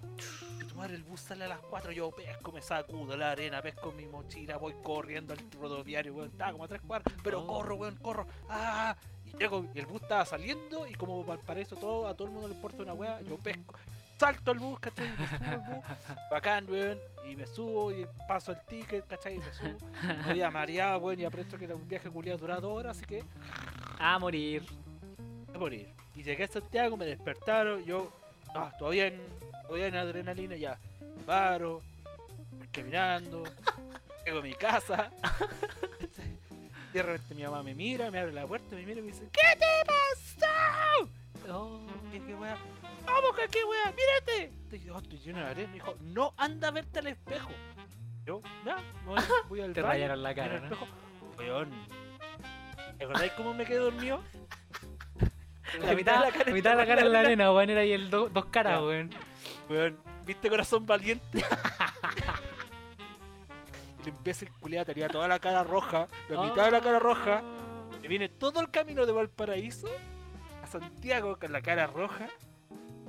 [0.69, 3.91] Tu madre, el bus sale a las cuatro, yo pesco, me sacudo la arena, pesco
[3.91, 7.47] mi mochila, voy corriendo al rodoviario, weón, estaba como a tres cuadras, pero Oh.
[7.47, 8.95] corro, weón, corro, ah,
[9.25, 12.33] y llego, y el bus estaba saliendo, y como para eso todo, a todo el
[12.33, 13.73] mundo le importa una weá, yo pesco,
[14.19, 15.09] salto al bus, ¿cachai?
[15.09, 15.85] Me subo al bus,
[16.31, 16.97] bacán, weón,
[17.29, 19.35] y me subo y paso el ticket, ¿cachai?
[19.35, 19.77] Y me subo,
[20.29, 23.23] había mareado, weón, y apresto que era un viaje culiado duraba dos horas, así que
[23.99, 24.63] A morir.
[25.53, 25.93] a morir.
[26.17, 28.11] Y llegué a Santiago, me despertaron, yo
[28.55, 29.21] ah, todavía, en,
[29.67, 30.77] todavía en adrenalina, ya
[31.27, 31.81] paro,
[32.71, 33.43] caminando,
[34.25, 35.11] llego a mi casa.
[36.91, 39.11] y de repente mi mamá me mira, me abre la puerta, me mira y me
[39.11, 41.09] dice, ¿qué te pasó?
[41.49, 41.79] Oh,
[42.11, 42.57] Y dije, weá,
[43.05, 43.93] ¿cómo que qué weá?
[43.93, 44.53] ¡Mírate!
[44.75, 45.67] Y yo, "Oh, estoy lleno de arena.
[45.67, 47.49] Me dijo, no anda a verte al espejo.
[48.25, 50.65] Yo, ya, voy, voy al Te rayaron la cara, ¿no?
[50.65, 50.87] espejo.
[51.37, 51.69] Weón.
[52.97, 54.21] ¿Te acordáis cómo me quedé dormido?
[55.81, 58.29] La mitad, la mitad de la cara en la arena, weón, era ahí el do-
[58.29, 59.09] dos caras, weón.
[59.69, 61.43] Weón, ¿viste corazón valiente?
[64.01, 67.41] el imbécil culiado tenía toda la cara roja, la mitad de la cara roja,
[68.01, 69.87] y viene todo el camino de Valparaíso
[70.63, 72.27] a Santiago con la cara roja,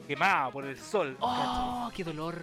[0.07, 1.17] quemada por el sol.
[1.21, 2.43] ¡Oh, qué dolor!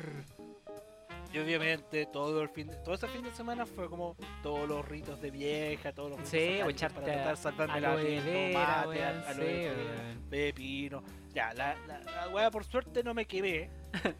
[1.35, 4.87] Y obviamente todo el fin de, todo ese fin de semana fue como todos los
[4.87, 8.83] ritos de vieja, todos los ritos Sí, o echarte para tratar de salvarme la vera,
[8.83, 9.41] tomate, aloe sí,
[9.75, 11.03] vera, pepino.
[11.33, 13.69] Ya, la, la, la weá por suerte no me quemé.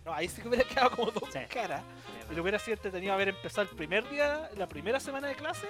[0.04, 1.40] No, ahí sí que hubiera quedado como dos Sí.
[1.50, 1.84] caras.
[2.28, 5.68] Pero hubiera sido entretenido haber empezado el primer día, la primera semana de clase,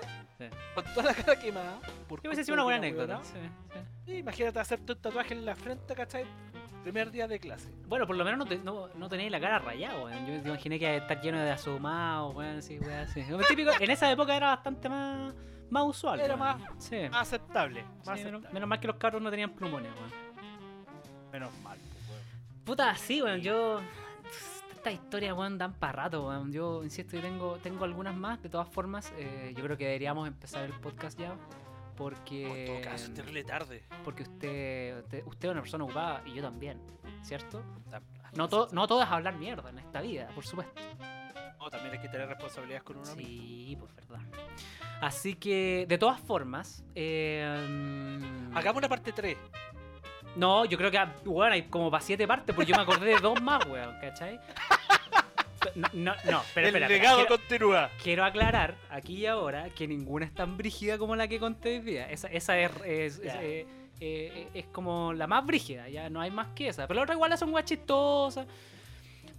[0.73, 1.79] con toda la cara quemada.
[2.09, 3.21] Yo hubiese sido una buena anécdota.
[4.07, 6.25] imagínate hacerte un tatuaje en la frente, ¿cachai?
[6.85, 7.71] Primer día de clase.
[7.87, 10.27] Bueno, por lo menos no, te, no, no tenéis la cara rayada, weón.
[10.27, 13.23] Yo te imaginé que estar lleno de asumados, weón, así, weón, así.
[13.49, 15.33] Típico, en esa época era bastante más,
[15.71, 16.19] más usual.
[16.19, 16.61] Era weón.
[16.61, 17.09] más- Sí.
[17.09, 17.81] Más aceptable.
[17.83, 18.49] Más menos, aceptable.
[18.53, 20.11] menos mal que los cabros no tenían plumones, weón.
[21.31, 22.21] Menos mal, pues, weón.
[22.65, 23.81] Puta, sí, weón, yo.
[24.71, 26.51] Estas historias, weón, dan para rato, weón.
[26.51, 28.43] Yo insisto, y tengo, tengo algunas más.
[28.43, 31.33] De todas formas, eh, yo creo que deberíamos empezar el podcast ya.
[31.95, 32.61] Porque.
[32.61, 33.83] En todo caso, es terrible tarde.
[34.03, 36.81] Porque usted, usted, usted es una persona ocupada y yo también,
[37.21, 37.63] ¿cierto?
[38.33, 40.73] No, to- no todo es hablar mierda en esta vida, por supuesto.
[41.57, 43.27] No, también hay que tener responsabilidades con uno mismo.
[43.27, 44.19] Sí, pues verdad.
[45.01, 46.83] Así que, de todas formas.
[46.93, 48.19] Eh,
[48.53, 49.37] Hagamos una parte 3.
[50.35, 53.19] No, yo creo que, weón, hay como para siete partes, porque yo me acordé de
[53.21, 54.37] dos más, weón, ¿cachai?
[55.75, 57.89] No, no, no, pero El espera, espera, legado quiero, continúa.
[58.03, 61.79] quiero aclarar aquí y ahora que ninguna es tan brígida como la que conté hoy
[61.79, 62.09] día.
[62.09, 63.67] Esa, esa es, es, es, eh,
[63.99, 66.87] eh, es como la más brígida, ya no hay más que esa.
[66.87, 68.45] Pero las otras igual son guas chistosas.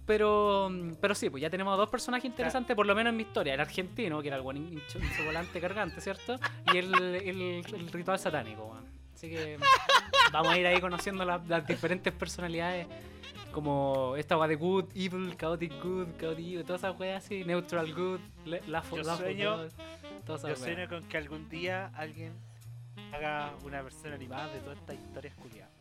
[0.05, 0.71] Pero,
[1.01, 3.53] pero sí, pues ya tenemos dos personajes interesantes, por lo menos en mi historia.
[3.55, 6.39] El argentino, que era el buen hincho- hincho volante cargante, ¿cierto?
[6.73, 8.77] Y el, el- el ritual satánico.
[9.13, 9.57] Así que
[10.31, 12.87] vamos a ir ahí conociendo la- las diferentes personalidades.
[13.51, 17.93] Como esta weá de good, evil, chaotic good, chaotic evil, todas esas weas así, neutral
[17.93, 19.71] good, le- laugh Yo laugh sueño- good,
[20.25, 20.59] todas Yo weas.
[20.59, 22.33] sueño con que algún día alguien
[23.13, 25.71] haga una versión animada de todas estas historias culiadas.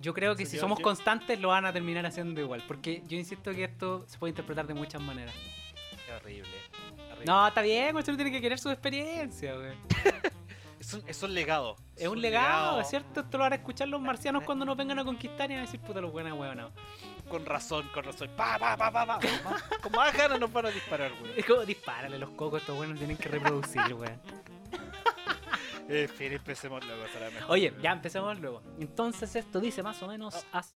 [0.00, 2.62] Yo creo que si yo- somos yo- constantes lo van a terminar haciendo igual.
[2.66, 5.34] Porque yo insisto que esto se puede interpretar de muchas maneras.
[6.06, 6.48] Qué horrible.
[7.10, 7.24] horrible.
[7.26, 9.72] No, está bien, uno tiene que querer su experiencia, güey.
[10.80, 11.76] Es un, es un legado.
[11.96, 13.20] Es un legado, ¿es cierto?
[13.20, 15.66] Esto lo van a escuchar los marcianos cuando nos vengan a conquistar y van a
[15.66, 16.72] decir, puta, los buenos huevonados.
[17.28, 18.30] Con razón, con razón.
[18.36, 19.18] Pa, pa, pa, pa, pa.
[19.82, 21.32] Con más, ganas nos van a disparar, güey.
[21.36, 24.10] Es como, dispárale los cocos, estos buenos tienen que reproducir, güey.
[25.90, 27.02] Eh, fin, empecemos luego.
[27.48, 28.60] Oye, ya empecemos luego.
[28.78, 30.66] Entonces esto dice más o menos así.